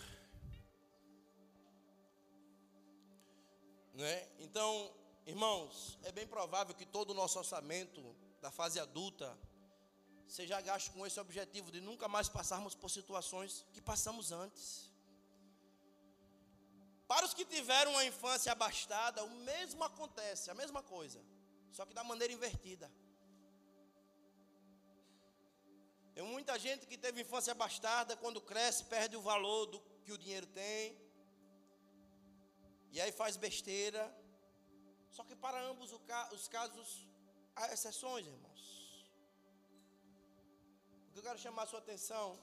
[3.94, 4.28] Né?
[4.40, 4.92] Então,
[5.24, 8.02] irmãos, é bem provável que todo o nosso orçamento
[8.40, 9.38] da fase adulta
[10.26, 14.90] seja gasto com esse objetivo de nunca mais passarmos por situações que passamos antes.
[17.06, 21.20] Para os que tiveram uma infância abastada, o mesmo acontece, a mesma coisa,
[21.72, 22.90] só que da maneira invertida.
[26.14, 30.18] Tem muita gente que teve infância abastada, quando cresce, perde o valor do que o
[30.18, 30.96] dinheiro tem.
[32.90, 34.02] E aí faz besteira.
[35.10, 35.90] Só que para ambos
[36.32, 37.08] os casos
[37.56, 38.62] há exceções, irmãos.
[41.08, 42.38] O que eu quero chamar a sua atenção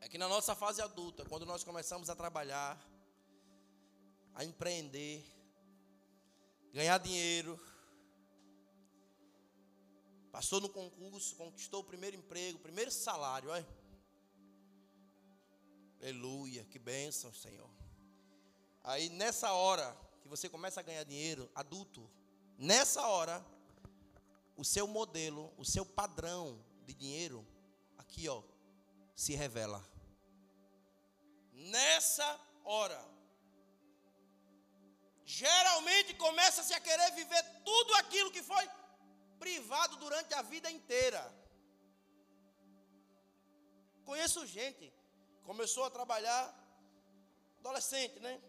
[0.00, 2.78] é que na nossa fase adulta, quando nós começamos a trabalhar,
[4.34, 5.24] a empreender,
[6.72, 7.58] ganhar dinheiro,
[10.36, 13.66] passou no concurso, conquistou o primeiro emprego, o primeiro salário, olha.
[15.98, 17.70] Aleluia, que bênção, Senhor.
[18.84, 22.06] Aí nessa hora que você começa a ganhar dinheiro, adulto,
[22.58, 23.42] nessa hora,
[24.58, 27.42] o seu modelo, o seu padrão de dinheiro,
[27.96, 28.42] aqui ó,
[29.14, 29.82] se revela.
[31.50, 33.02] Nessa hora
[35.24, 38.68] geralmente começa-se a querer viver tudo aquilo que foi
[39.38, 41.22] privado durante a vida inteira.
[44.04, 44.92] Conheço gente,
[45.44, 46.42] começou a trabalhar,
[47.58, 48.40] adolescente, né?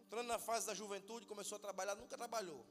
[0.00, 2.64] Entrando na fase da juventude, começou a trabalhar, nunca trabalhou.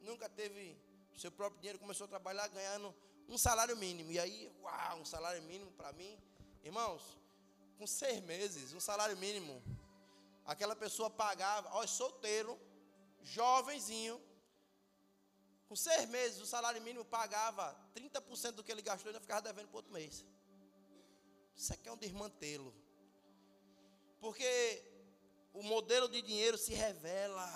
[0.00, 0.78] Nunca teve
[1.16, 2.94] seu próprio dinheiro, começou a trabalhar ganhando
[3.28, 4.12] um salário mínimo.
[4.12, 6.18] E aí, uau, um salário mínimo para mim.
[6.62, 7.18] Irmãos,
[7.78, 9.62] com seis meses, um salário mínimo
[10.46, 12.58] aquela pessoa pagava, ó, solteiro,
[13.22, 14.22] jovenzinho,
[15.68, 19.42] com seis meses, o salário mínimo pagava 30% do que ele gastou e ainda ficava
[19.42, 20.24] devendo para outro mês.
[21.56, 22.74] Isso aqui é um desmantelo.
[24.20, 24.82] Porque
[25.52, 27.48] o modelo de dinheiro se revela.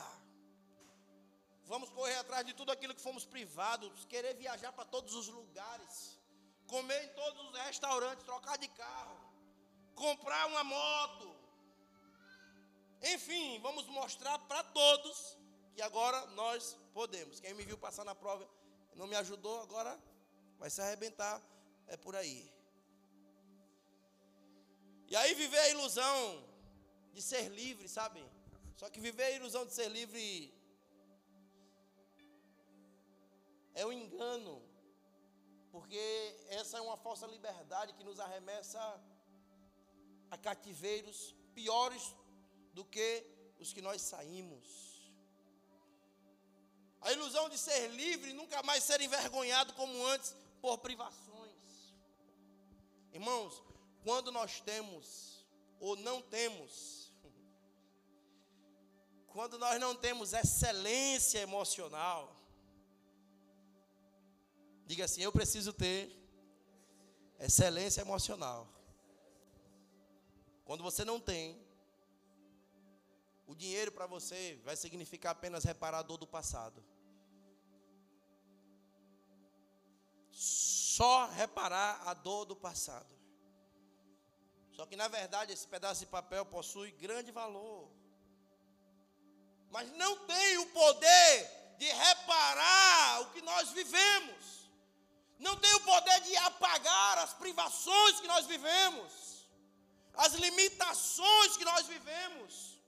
[1.65, 6.19] Vamos correr atrás de tudo aquilo que fomos privados, querer viajar para todos os lugares,
[6.67, 9.17] comer em todos os restaurantes, trocar de carro,
[9.95, 11.41] comprar uma moto,
[13.03, 15.37] enfim, vamos mostrar para todos
[15.75, 17.41] que agora nós podemos.
[17.41, 18.49] Quem me viu passar na prova
[18.95, 19.99] não me ajudou, agora
[20.59, 21.41] vai se arrebentar.
[21.87, 22.53] É por aí.
[25.09, 26.45] E aí viver a ilusão
[27.13, 28.25] de ser livre, sabe?
[28.77, 30.55] Só que viver a ilusão de ser livre
[33.75, 34.63] é um engano.
[35.73, 35.99] Porque
[36.49, 38.81] essa é uma falsa liberdade que nos arremessa
[40.31, 42.15] a cativeiros piores
[42.73, 43.27] do que
[43.59, 44.90] os que nós saímos.
[47.01, 51.51] A ilusão de ser livre, nunca mais ser envergonhado como antes por privações.
[53.13, 53.63] Irmãos,
[54.05, 55.47] quando nós temos
[55.79, 57.13] ou não temos,
[59.29, 62.37] quando nós não temos excelência emocional,
[64.85, 66.15] diga assim: eu preciso ter
[67.39, 68.69] excelência emocional.
[70.65, 71.59] Quando você não tem,
[73.51, 76.85] o dinheiro para você vai significar apenas reparador do passado.
[80.31, 83.13] Só reparar a dor do passado.
[84.71, 87.91] Só que na verdade esse pedaço de papel possui grande valor.
[89.69, 94.71] Mas não tem o poder de reparar o que nós vivemos.
[95.41, 99.49] Não tem o poder de apagar as privações que nós vivemos.
[100.15, 102.80] As limitações que nós vivemos.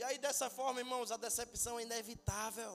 [0.00, 2.74] E aí, dessa forma, irmãos, a decepção é inevitável.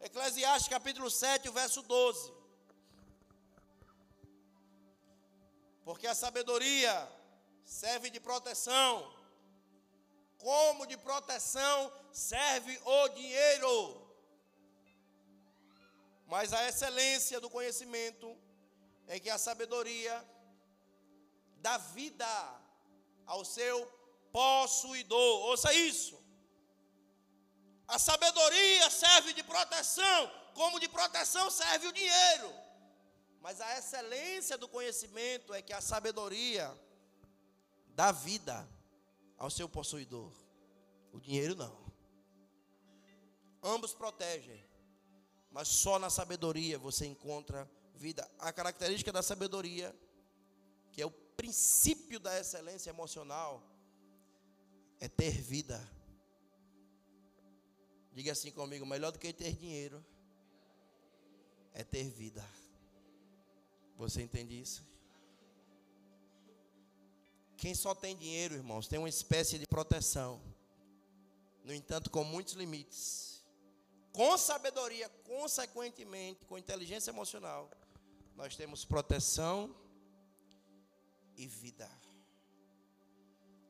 [0.00, 2.32] Eclesiastes capítulo 7, o verso 12.
[5.84, 6.94] Porque a sabedoria
[7.64, 8.90] serve de proteção,
[10.38, 11.78] como de proteção
[12.12, 13.76] serve o dinheiro.
[16.26, 18.36] Mas a excelência do conhecimento
[19.06, 20.16] é que a sabedoria
[21.58, 22.26] dá vida
[23.26, 23.99] ao seu
[24.32, 25.48] possuidor.
[25.48, 26.18] Ouça isso.
[27.86, 32.54] A sabedoria serve de proteção, como de proteção serve o dinheiro.
[33.40, 36.72] Mas a excelência do conhecimento é que a sabedoria
[37.88, 38.68] dá vida
[39.36, 40.32] ao seu possuidor.
[41.12, 41.76] O dinheiro não.
[43.62, 44.64] Ambos protegem,
[45.50, 48.30] mas só na sabedoria você encontra vida.
[48.38, 49.94] A característica da sabedoria,
[50.92, 53.62] que é o princípio da excelência emocional,
[55.00, 55.80] é ter vida.
[58.12, 60.04] Diga assim comigo: melhor do que ter dinheiro
[61.72, 62.46] é ter vida.
[63.96, 64.88] Você entende isso?
[67.56, 70.40] Quem só tem dinheiro, irmãos, tem uma espécie de proteção.
[71.62, 73.44] No entanto, com muitos limites.
[74.12, 77.70] Com sabedoria, consequentemente, com inteligência emocional,
[78.34, 79.74] nós temos proteção
[81.36, 81.88] e vida.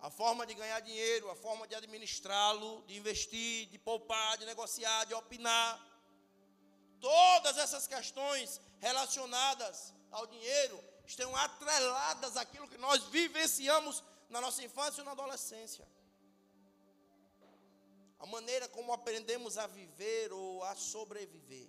[0.00, 5.04] A forma de ganhar dinheiro, a forma de administrá-lo, de investir, de poupar, de negociar,
[5.04, 5.78] de opinar.
[7.00, 15.02] Todas essas questões relacionadas ao dinheiro estão atreladas àquilo que nós vivenciamos na nossa infância
[15.02, 15.86] e na adolescência.
[18.18, 21.68] A maneira como aprendemos a viver ou a sobreviver.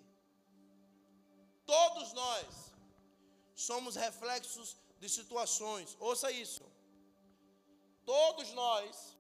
[1.65, 2.45] Todos nós
[3.55, 5.97] somos reflexos de situações.
[5.99, 6.70] Ouça isso.
[8.05, 9.17] Todos nós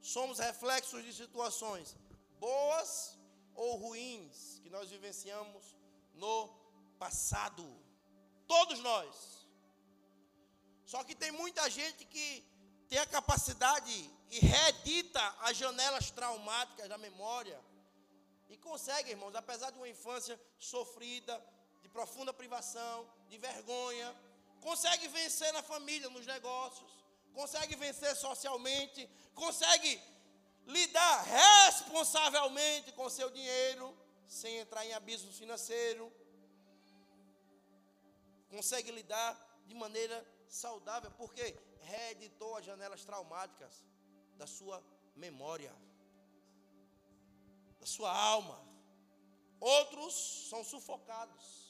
[0.00, 1.96] somos reflexos de situações
[2.38, 3.18] boas
[3.54, 5.76] ou ruins que nós vivenciamos
[6.14, 6.48] no
[6.98, 7.64] passado.
[8.46, 9.46] Todos nós.
[10.86, 12.44] Só que tem muita gente que
[12.88, 17.60] tem a capacidade e reedita as janelas traumáticas da memória.
[18.48, 21.40] E consegue, irmãos, apesar de uma infância sofrida,
[21.82, 24.14] de profunda privação, de vergonha,
[24.60, 26.99] consegue vencer na família, nos negócios
[27.34, 30.00] consegue vencer socialmente, consegue
[30.66, 36.12] lidar responsavelmente com seu dinheiro, sem entrar em abismo financeiro,
[38.48, 39.30] consegue lidar
[39.66, 43.84] de maneira saudável, porque reeditou as janelas traumáticas
[44.36, 44.82] da sua
[45.14, 45.74] memória,
[47.78, 48.58] da sua alma.
[49.60, 51.60] Outros são sufocados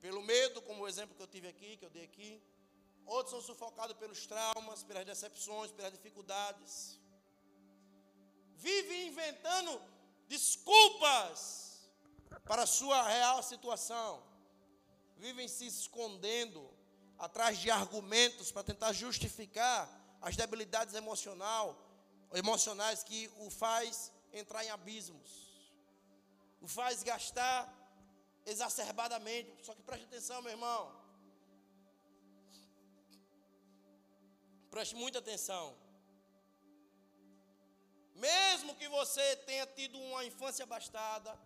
[0.00, 2.42] pelo medo, como o exemplo que eu tive aqui, que eu dei aqui,
[3.06, 6.98] Outros são sufocados pelos traumas, pelas decepções, pelas dificuldades.
[8.54, 9.80] Vivem inventando
[10.28, 11.90] desculpas
[12.44, 14.22] para a sua real situação.
[15.16, 16.68] Vivem se escondendo
[17.18, 19.88] atrás de argumentos para tentar justificar
[20.20, 21.76] as debilidades emocional,
[22.32, 25.50] emocionais que o faz entrar em abismos.
[26.60, 27.68] O faz gastar
[28.46, 29.64] exacerbadamente.
[29.64, 30.99] Só que preste atenção, meu irmão.
[34.70, 35.76] Preste muita atenção.
[38.14, 41.36] Mesmo que você tenha tido uma infância abastada,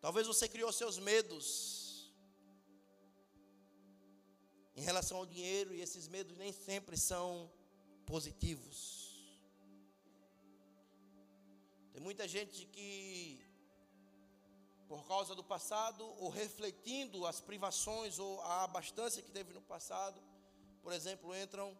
[0.00, 2.10] talvez você criou seus medos
[4.76, 7.50] em relação ao dinheiro, e esses medos nem sempre são
[8.04, 8.78] positivos.
[11.92, 13.43] Tem muita gente que
[14.88, 20.22] por causa do passado, ou refletindo as privações ou a abastança que teve no passado,
[20.82, 21.76] por exemplo, entram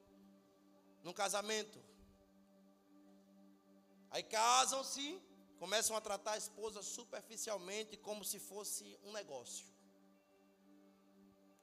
[1.02, 1.78] num casamento.
[4.11, 5.20] Aí casam-se,
[5.59, 9.66] começam a tratar a esposa superficialmente como se fosse um negócio.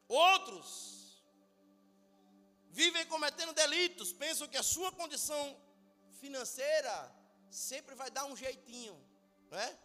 [0.08, 1.24] Outros
[2.70, 5.58] vivem cometendo delitos, pensam que a sua condição
[6.20, 7.16] financeira
[7.50, 8.96] sempre vai dar um jeitinho,
[9.50, 9.80] não é?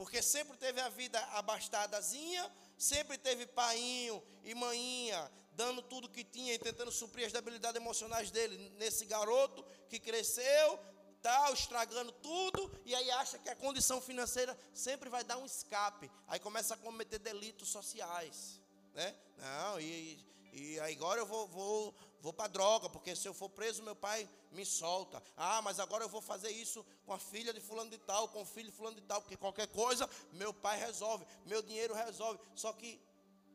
[0.00, 6.54] Porque sempre teve a vida abastadazinha, sempre teve painho e maninha, dando tudo que tinha
[6.54, 10.80] e tentando suprir as debilidades emocionais dele, nesse garoto que cresceu,
[11.20, 16.10] tal, estragando tudo, e aí acha que a condição financeira sempre vai dar um escape,
[16.28, 18.58] aí começa a cometer delitos sociais,
[18.94, 19.14] né?
[19.36, 20.18] Não, e,
[20.50, 24.28] e agora eu vou, vou, vou para droga, porque se eu for preso, meu pai
[24.52, 25.22] me solta.
[25.36, 28.42] Ah, mas agora eu vou fazer isso com a filha de fulano de tal, com
[28.42, 32.38] o filho de fulano de tal, porque qualquer coisa meu pai resolve, meu dinheiro resolve.
[32.54, 33.00] Só que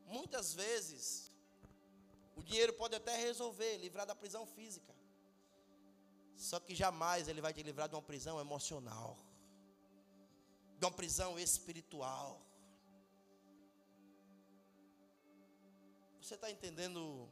[0.06, 1.32] muitas vezes
[2.36, 4.94] o dinheiro pode até resolver, livrar da prisão física.
[6.36, 9.18] Só que jamais ele vai te livrar de uma prisão emocional,
[10.78, 12.42] de uma prisão espiritual.
[16.20, 17.30] Você está entendendo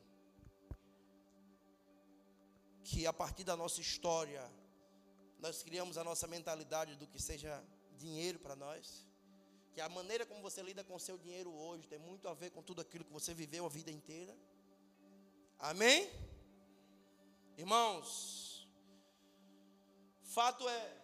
[2.93, 4.43] que a partir da nossa história,
[5.39, 7.51] nós criamos a nossa mentalidade do que seja
[7.97, 9.03] dinheiro para nós?
[9.73, 12.51] Que a maneira como você lida com o seu dinheiro hoje tem muito a ver
[12.51, 14.37] com tudo aquilo que você viveu a vida inteira?
[15.57, 16.07] Amém?
[17.57, 18.67] Irmãos,
[20.21, 20.99] fato é,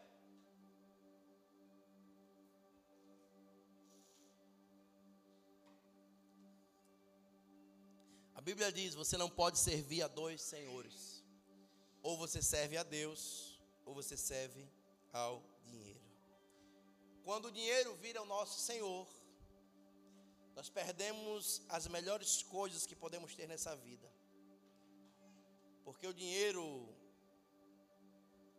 [8.36, 11.19] A Bíblia diz: você não pode servir a dois senhores.
[12.02, 14.68] Ou você serve a Deus, ou você serve
[15.12, 16.00] ao dinheiro.
[17.24, 19.08] Quando o dinheiro vira o nosso Senhor,
[20.56, 24.10] nós perdemos as melhores coisas que podemos ter nessa vida.
[25.84, 26.88] Porque o dinheiro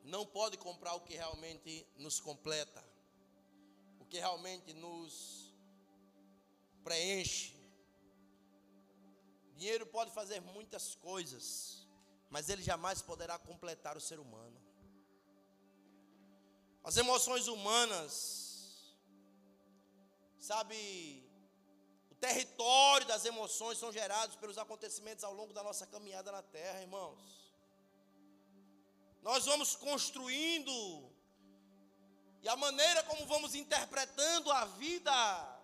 [0.02, 2.84] não pode comprar o que realmente nos completa,
[3.98, 5.52] o que realmente nos
[6.82, 7.60] preenche,
[9.60, 11.79] Dinheiro pode fazer muitas coisas,
[12.30, 14.58] mas ele jamais poderá completar o ser humano.
[16.82, 18.94] As emoções humanas,
[20.38, 21.28] sabe,
[22.10, 26.80] o território das emoções são gerados pelos acontecimentos ao longo da nossa caminhada na terra,
[26.80, 27.52] irmãos.
[29.22, 30.72] Nós vamos construindo,
[32.42, 35.60] e a maneira como vamos interpretando a vida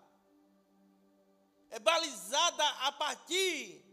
[1.69, 3.86] é balizada a partir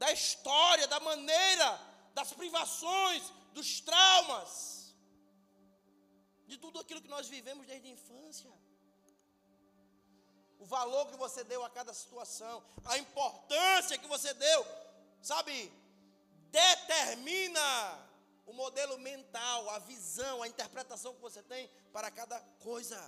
[0.00, 1.68] da história, da maneira,
[2.14, 3.22] das privações,
[3.52, 4.94] dos traumas,
[6.46, 8.50] de tudo aquilo que nós vivemos desde a infância.
[10.58, 14.66] O valor que você deu a cada situação, a importância que você deu,
[15.20, 15.70] sabe,
[16.50, 17.68] determina
[18.46, 22.98] o modelo mental, a visão, a interpretação que você tem para cada coisa.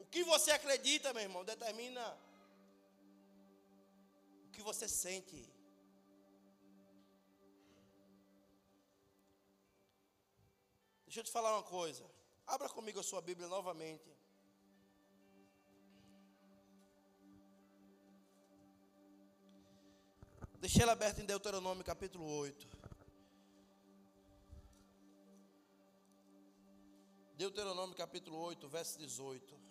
[0.00, 2.04] O que você acredita, meu irmão, determina
[4.56, 5.36] que você sente.
[11.04, 12.04] Deixa eu te falar uma coisa.
[12.46, 14.08] Abra comigo a sua Bíblia novamente.
[20.58, 22.66] Deixei ela aberta em Deuteronômio capítulo 8.
[27.36, 29.65] Deuteronômio capítulo 8, verso 18.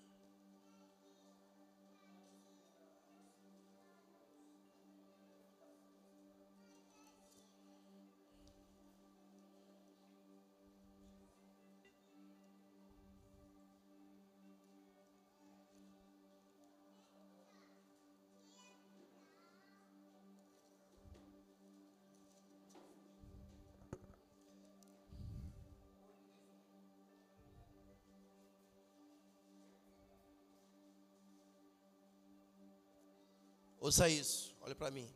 [33.86, 35.08] Ouça isso, olha para mim.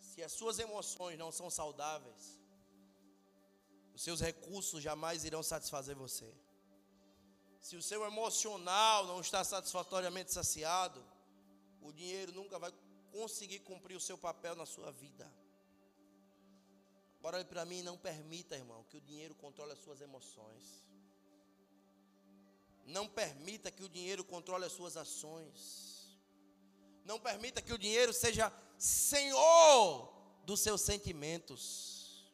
[0.00, 2.40] Se as suas emoções não são saudáveis,
[3.94, 6.32] os seus recursos jamais irão satisfazer você.
[7.60, 11.04] Se o seu emocional não está satisfatoriamente saciado,
[11.82, 12.72] o dinheiro nunca vai
[13.10, 15.30] conseguir cumprir o seu papel na sua vida.
[17.18, 20.88] Agora olhe para mim, não permita, irmão, que o dinheiro controle as suas emoções.
[22.86, 25.91] Não permita que o dinheiro controle as suas ações.
[27.04, 30.12] Não permita que o dinheiro seja senhor
[30.44, 32.32] dos seus sentimentos,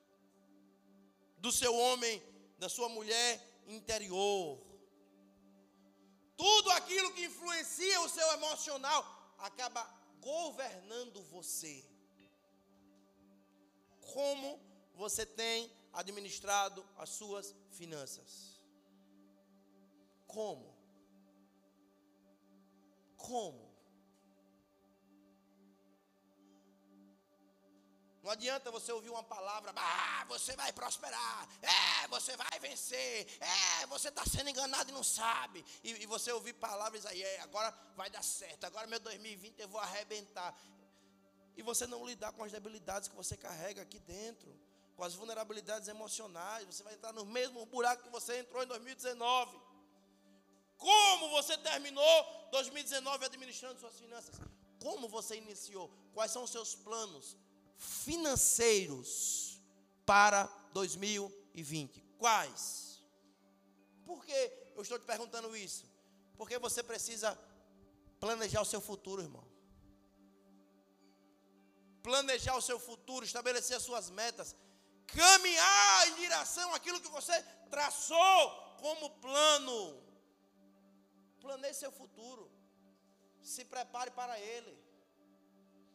[1.38, 2.22] do seu homem,
[2.58, 4.58] da sua mulher interior.
[6.36, 9.82] Tudo aquilo que influencia o seu emocional acaba
[10.20, 11.84] governando você.
[14.12, 14.60] Como
[14.94, 18.60] você tem administrado as suas finanças?
[20.26, 20.74] Como?
[23.16, 23.67] Como?
[28.28, 33.86] Não adianta você ouvir uma palavra, ah, você vai prosperar, é, você vai vencer, é,
[33.86, 35.64] você está sendo enganado e não sabe.
[35.82, 39.68] E, e, você ouvir palavras aí, é, agora vai dar certo, agora meu 2020 eu
[39.68, 40.54] vou arrebentar.
[41.56, 44.54] E você não lidar com as debilidades que você carrega aqui dentro,
[44.94, 49.58] com as vulnerabilidades emocionais, você vai entrar no mesmo buraco que você entrou em 2019.
[50.76, 54.38] Como você terminou 2019 administrando suas finanças?
[54.82, 55.90] Como você iniciou?
[56.12, 57.38] Quais são os seus planos?
[57.78, 59.62] Financeiros
[60.04, 62.02] para 2020.
[62.18, 63.02] Quais?
[64.04, 65.86] Por que eu estou te perguntando isso?
[66.36, 67.38] Porque você precisa
[68.18, 69.46] planejar o seu futuro, irmão.
[72.02, 74.56] Planejar o seu futuro, estabelecer as suas metas,
[75.06, 80.02] caminhar em direção àquilo que você traçou como plano.
[81.40, 82.50] Planeje seu futuro.
[83.42, 84.87] Se prepare para ele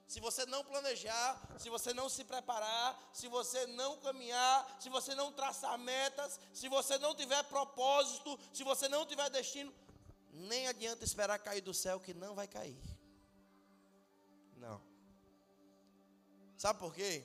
[0.07, 5.15] se você não planejar, se você não se preparar, se você não caminhar, se você
[5.15, 9.73] não traçar metas, se você não tiver propósito, se você não tiver destino,
[10.31, 12.77] nem adianta esperar cair do céu que não vai cair.
[14.57, 14.81] Não.
[16.57, 17.23] Sabe por quê?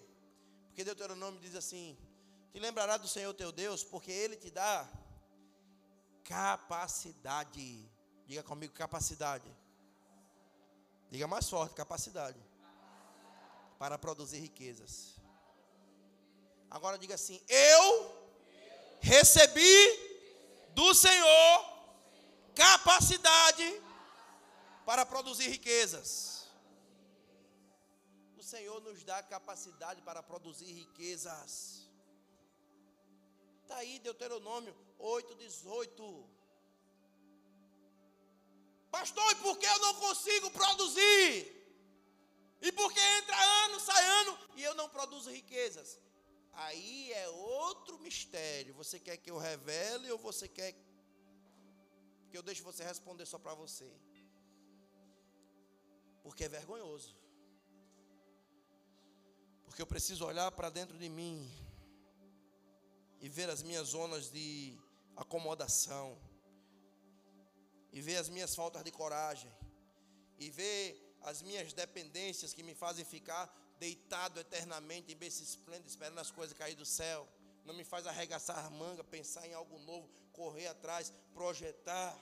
[0.68, 1.98] Porque Deuteronômio diz assim:
[2.52, 4.88] Te lembrará do Senhor teu Deus, porque Ele te dá
[6.24, 7.90] capacidade.
[8.26, 9.48] Diga comigo, capacidade.
[11.10, 12.47] Diga mais forte, capacidade
[13.78, 15.14] para produzir riquezas.
[16.70, 17.84] Agora diga assim: Eu
[19.00, 19.78] recebi
[20.74, 21.78] do Senhor
[22.54, 23.82] capacidade
[24.84, 26.48] para produzir riquezas.
[28.36, 31.88] O Senhor nos dá capacidade para produzir riquezas.
[33.62, 36.28] Está aí Deuteronômio 8, 18.
[38.90, 41.57] Pastor, e por que eu não consigo produzir?
[42.60, 46.00] E porque entra ano, sai ano e eu não produzo riquezas.
[46.52, 48.74] Aí é outro mistério.
[48.74, 50.72] Você quer que eu revele ou você quer
[52.30, 53.90] que eu deixe você responder só para você?
[56.22, 57.16] Porque é vergonhoso.
[59.64, 61.48] Porque eu preciso olhar para dentro de mim
[63.20, 64.78] e ver as minhas zonas de
[65.16, 66.16] acomodação,
[67.92, 69.52] e ver as minhas faltas de coragem,
[70.38, 76.18] e ver as minhas dependências que me fazem ficar deitado eternamente em berço esplêndido, esperando
[76.18, 77.28] as coisas cair do céu.
[77.64, 82.18] Não me faz arregaçar a manga, pensar em algo novo, correr atrás, projetar,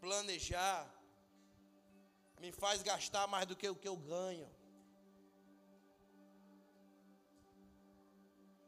[0.00, 0.88] planejar.
[2.40, 4.48] Me faz gastar mais do que o que eu ganho.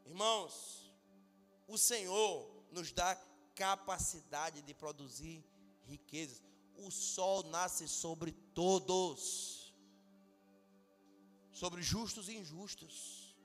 [0.05, 0.91] Irmãos,
[1.67, 3.15] o Senhor nos dá
[3.55, 5.43] capacidade de produzir
[5.85, 6.41] riquezas.
[6.77, 9.63] O sol nasce sobre todos
[11.53, 13.35] sobre justos e injustos.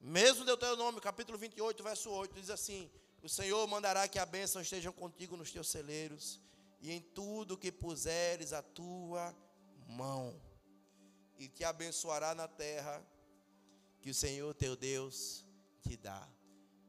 [0.00, 2.90] Mesmo Deuteronômio, capítulo 28, verso 8, diz assim:
[3.22, 6.40] O Senhor mandará que a bênção esteja contigo nos teus celeiros
[6.80, 9.34] e em tudo que puseres a tua
[9.86, 10.40] mão,
[11.38, 13.04] e te abençoará na terra
[14.00, 15.44] que o Senhor teu Deus
[15.82, 16.28] te dá.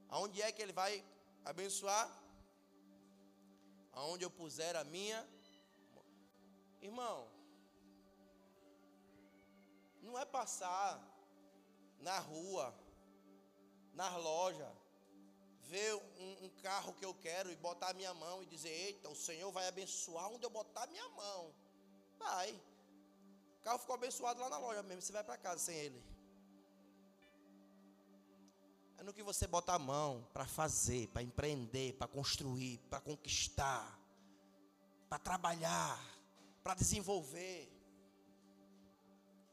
[0.08, 1.04] Aonde é que ele vai
[1.44, 2.08] abençoar?
[4.00, 5.20] Aonde eu puser a minha
[6.80, 7.28] Irmão,
[10.00, 10.88] não é passar
[11.98, 12.72] na rua,
[13.92, 14.72] nas lojas,
[15.64, 19.08] ver um, um, carro que eu quero e botar a minha mão e dizer: Eita,
[19.08, 21.52] o Senhor vai abençoar onde eu botar a minha mão.
[22.16, 22.52] Vai.
[23.58, 25.02] O carro ficou abençoado lá na loja mesmo.
[25.02, 26.00] Você vai para casa sem ele.
[28.98, 33.96] É no que você bota a mão para fazer, para empreender, para construir, para conquistar,
[35.08, 36.04] para trabalhar,
[36.64, 37.72] para desenvolver.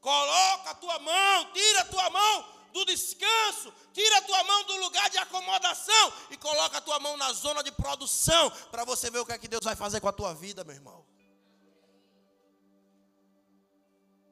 [0.00, 4.76] Coloca a tua mão, tira a tua mão do descanso, tira a tua mão do
[4.78, 9.20] lugar de acomodação e coloca a tua mão na zona de produção para você ver
[9.20, 11.06] o que é que Deus vai fazer com a tua vida, meu irmão.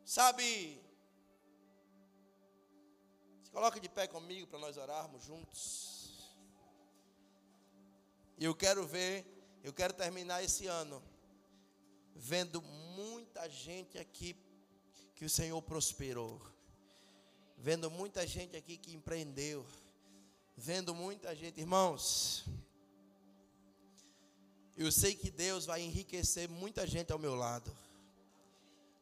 [0.04, 0.83] Sabe?
[3.54, 6.34] Coloca de pé comigo para nós orarmos juntos.
[8.36, 9.24] Eu quero ver,
[9.62, 11.00] eu quero terminar esse ano
[12.16, 14.36] vendo muita gente aqui
[15.14, 16.42] que o Senhor prosperou.
[17.56, 19.64] Vendo muita gente aqui que empreendeu.
[20.56, 22.44] Vendo muita gente, irmãos.
[24.76, 27.70] Eu sei que Deus vai enriquecer muita gente ao meu lado.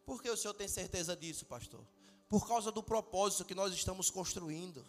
[0.04, 1.82] Por que o senhor tem certeza disso, pastor?
[2.32, 4.82] Por causa do propósito que nós estamos construindo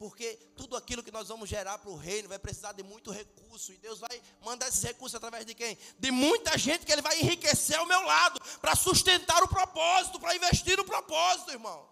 [0.00, 3.70] porque tudo aquilo que nós vamos gerar para o reino vai precisar de muito recurso,
[3.70, 5.76] e Deus vai mandar esses recursos através de quem?
[5.98, 10.34] De muita gente que Ele vai enriquecer ao meu lado, para sustentar o propósito, para
[10.34, 11.86] investir no propósito, irmão.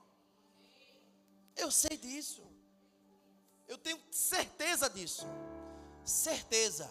[1.55, 2.43] Eu sei disso,
[3.67, 5.27] eu tenho certeza disso,
[6.03, 6.91] certeza.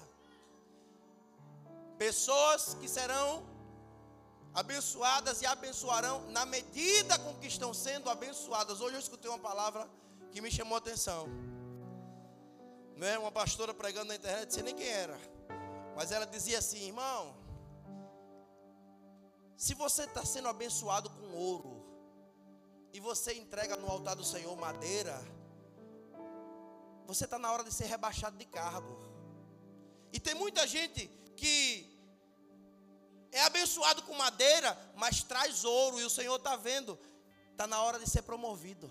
[1.98, 3.57] Pessoas que serão
[4.62, 8.82] abençoadas e abençoarão na medida com que estão sendo abençoadas.
[8.82, 9.88] Hoje eu escutei uma palavra
[10.32, 11.28] que me chamou a atenção.
[12.96, 15.18] Não é uma pastora pregando na internet, sei nem quem era.
[15.96, 17.38] Mas ela dizia assim, irmão,
[19.56, 21.78] se você está sendo abençoado com ouro,
[22.92, 25.16] e você entrega no altar do Senhor madeira,
[27.06, 28.98] você está na hora de ser rebaixado de cargo.
[30.12, 31.97] E tem muita gente que
[33.32, 36.98] é abençoado com madeira, mas traz ouro, e o Senhor está vendo,
[37.52, 38.90] está na hora de ser promovido.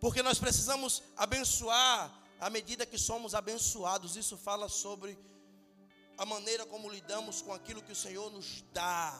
[0.00, 2.10] Porque nós precisamos abençoar
[2.40, 4.16] à medida que somos abençoados.
[4.16, 5.18] Isso fala sobre
[6.16, 9.18] a maneira como lidamos com aquilo que o Senhor nos dá.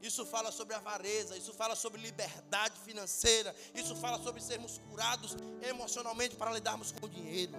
[0.00, 6.36] Isso fala sobre avareza, isso fala sobre liberdade financeira, isso fala sobre sermos curados emocionalmente
[6.36, 7.54] para lidarmos com o dinheiro.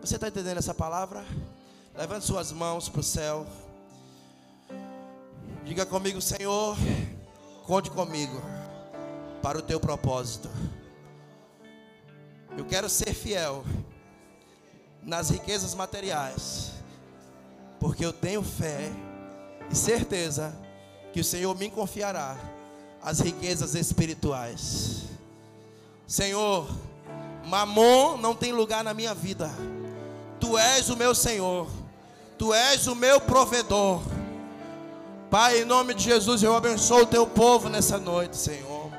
[0.00, 1.24] Você está entendendo essa palavra?
[1.94, 3.46] Levante suas mãos para o céu.
[5.66, 6.76] Diga comigo, Senhor,
[7.64, 8.40] conte comigo
[9.42, 10.48] para o teu propósito.
[12.56, 13.64] Eu quero ser fiel
[15.02, 16.70] nas riquezas materiais,
[17.80, 18.92] porque eu tenho fé
[19.68, 20.56] e certeza
[21.12, 22.38] que o Senhor me confiará
[23.02, 25.02] as riquezas espirituais.
[26.06, 26.68] Senhor,
[27.44, 29.50] mamon não tem lugar na minha vida.
[30.38, 31.68] Tu és o meu Senhor.
[32.38, 34.15] Tu és o meu provedor.
[35.30, 38.90] Pai, em nome de Jesus, eu abençoo o teu povo nessa noite, Senhor.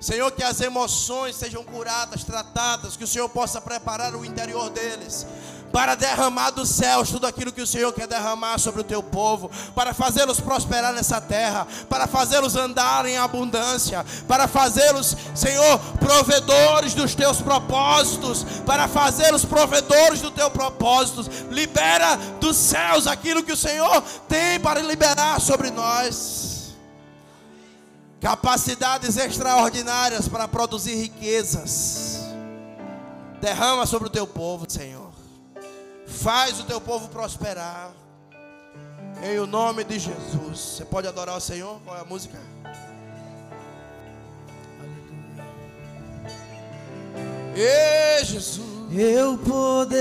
[0.00, 5.26] Senhor, que as emoções sejam curadas, tratadas, que o Senhor possa preparar o interior deles
[5.74, 9.50] para derramar dos céus tudo aquilo que o Senhor quer derramar sobre o teu povo,
[9.74, 17.16] para fazê-los prosperar nessa terra, para fazê-los andar em abundância, para fazê-los, Senhor, provedores dos
[17.16, 21.28] teus propósitos, para fazê-los provedores do teu propósito.
[21.50, 26.72] Libera dos céus aquilo que o Senhor tem para liberar sobre nós.
[28.20, 32.20] Capacidades extraordinárias para produzir riquezas.
[33.40, 35.03] Derrama sobre o teu povo, Senhor.
[36.06, 37.92] Faz o teu povo prosperar.
[39.22, 40.58] Em o nome de Jesus.
[40.58, 41.80] Você pode adorar o Senhor?
[41.84, 42.38] Qual é a música?
[47.56, 48.74] Ei, Jesus.
[48.92, 49.96] Eu poderia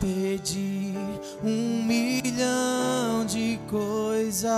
[0.00, 0.94] pedir
[1.42, 4.50] um milhão de coisas.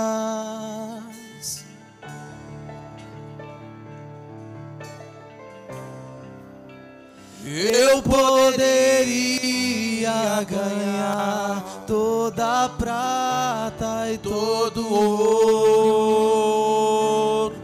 [7.43, 9.31] Eu poderia
[10.47, 14.93] ganhar toda a prata e todo o
[17.43, 17.55] ouro.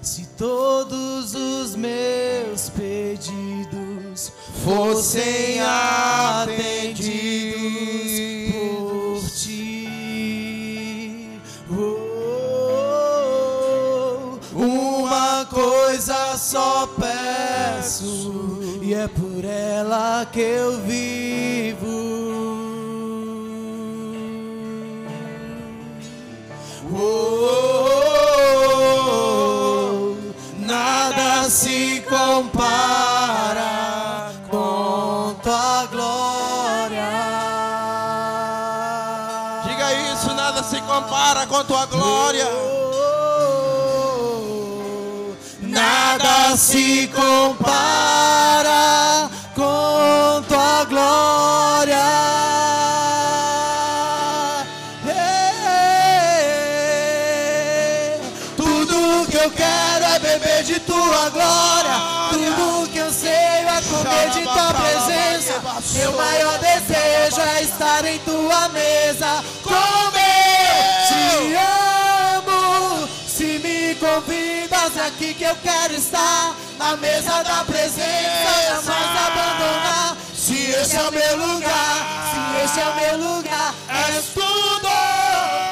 [0.00, 4.32] Se todos os meus pedidos
[4.64, 7.30] fossem atendidos
[15.90, 21.88] coisa só peço e é por ela que eu vivo.
[26.92, 27.96] Oh,
[30.60, 37.10] nada se compara com tua glória.
[39.66, 42.69] Diga isso, nada se compara com tua glória.
[46.60, 47.70] Se compara
[49.54, 51.96] com tua glória.
[58.58, 62.28] Tudo que eu quero é beber de tua glória.
[62.30, 65.54] Tudo que eu sei é comer de tua presença.
[65.94, 69.42] Meu maior desejo é estar em tua mesa.
[75.06, 76.54] Aqui que eu quero estar.
[76.78, 80.16] Na mesa da presença, jamais abandonar.
[80.34, 81.96] Se esse é o meu lugar,
[82.30, 84.88] se esse é o meu lugar, és tudo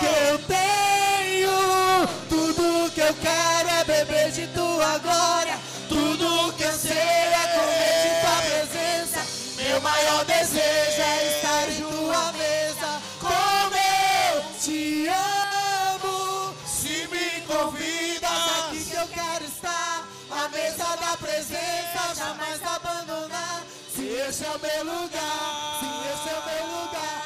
[0.00, 2.08] que eu tenho.
[2.28, 5.58] Tudo que eu quero é beber de tua glória.
[5.88, 9.26] Tudo que eu sei é comer de tua presença.
[9.56, 11.47] Meu maior desejo é estar
[20.58, 23.62] Mesa da presença, jamais abandonar.
[23.94, 27.17] Se esse é o meu lugar, se esse é o meu lugar.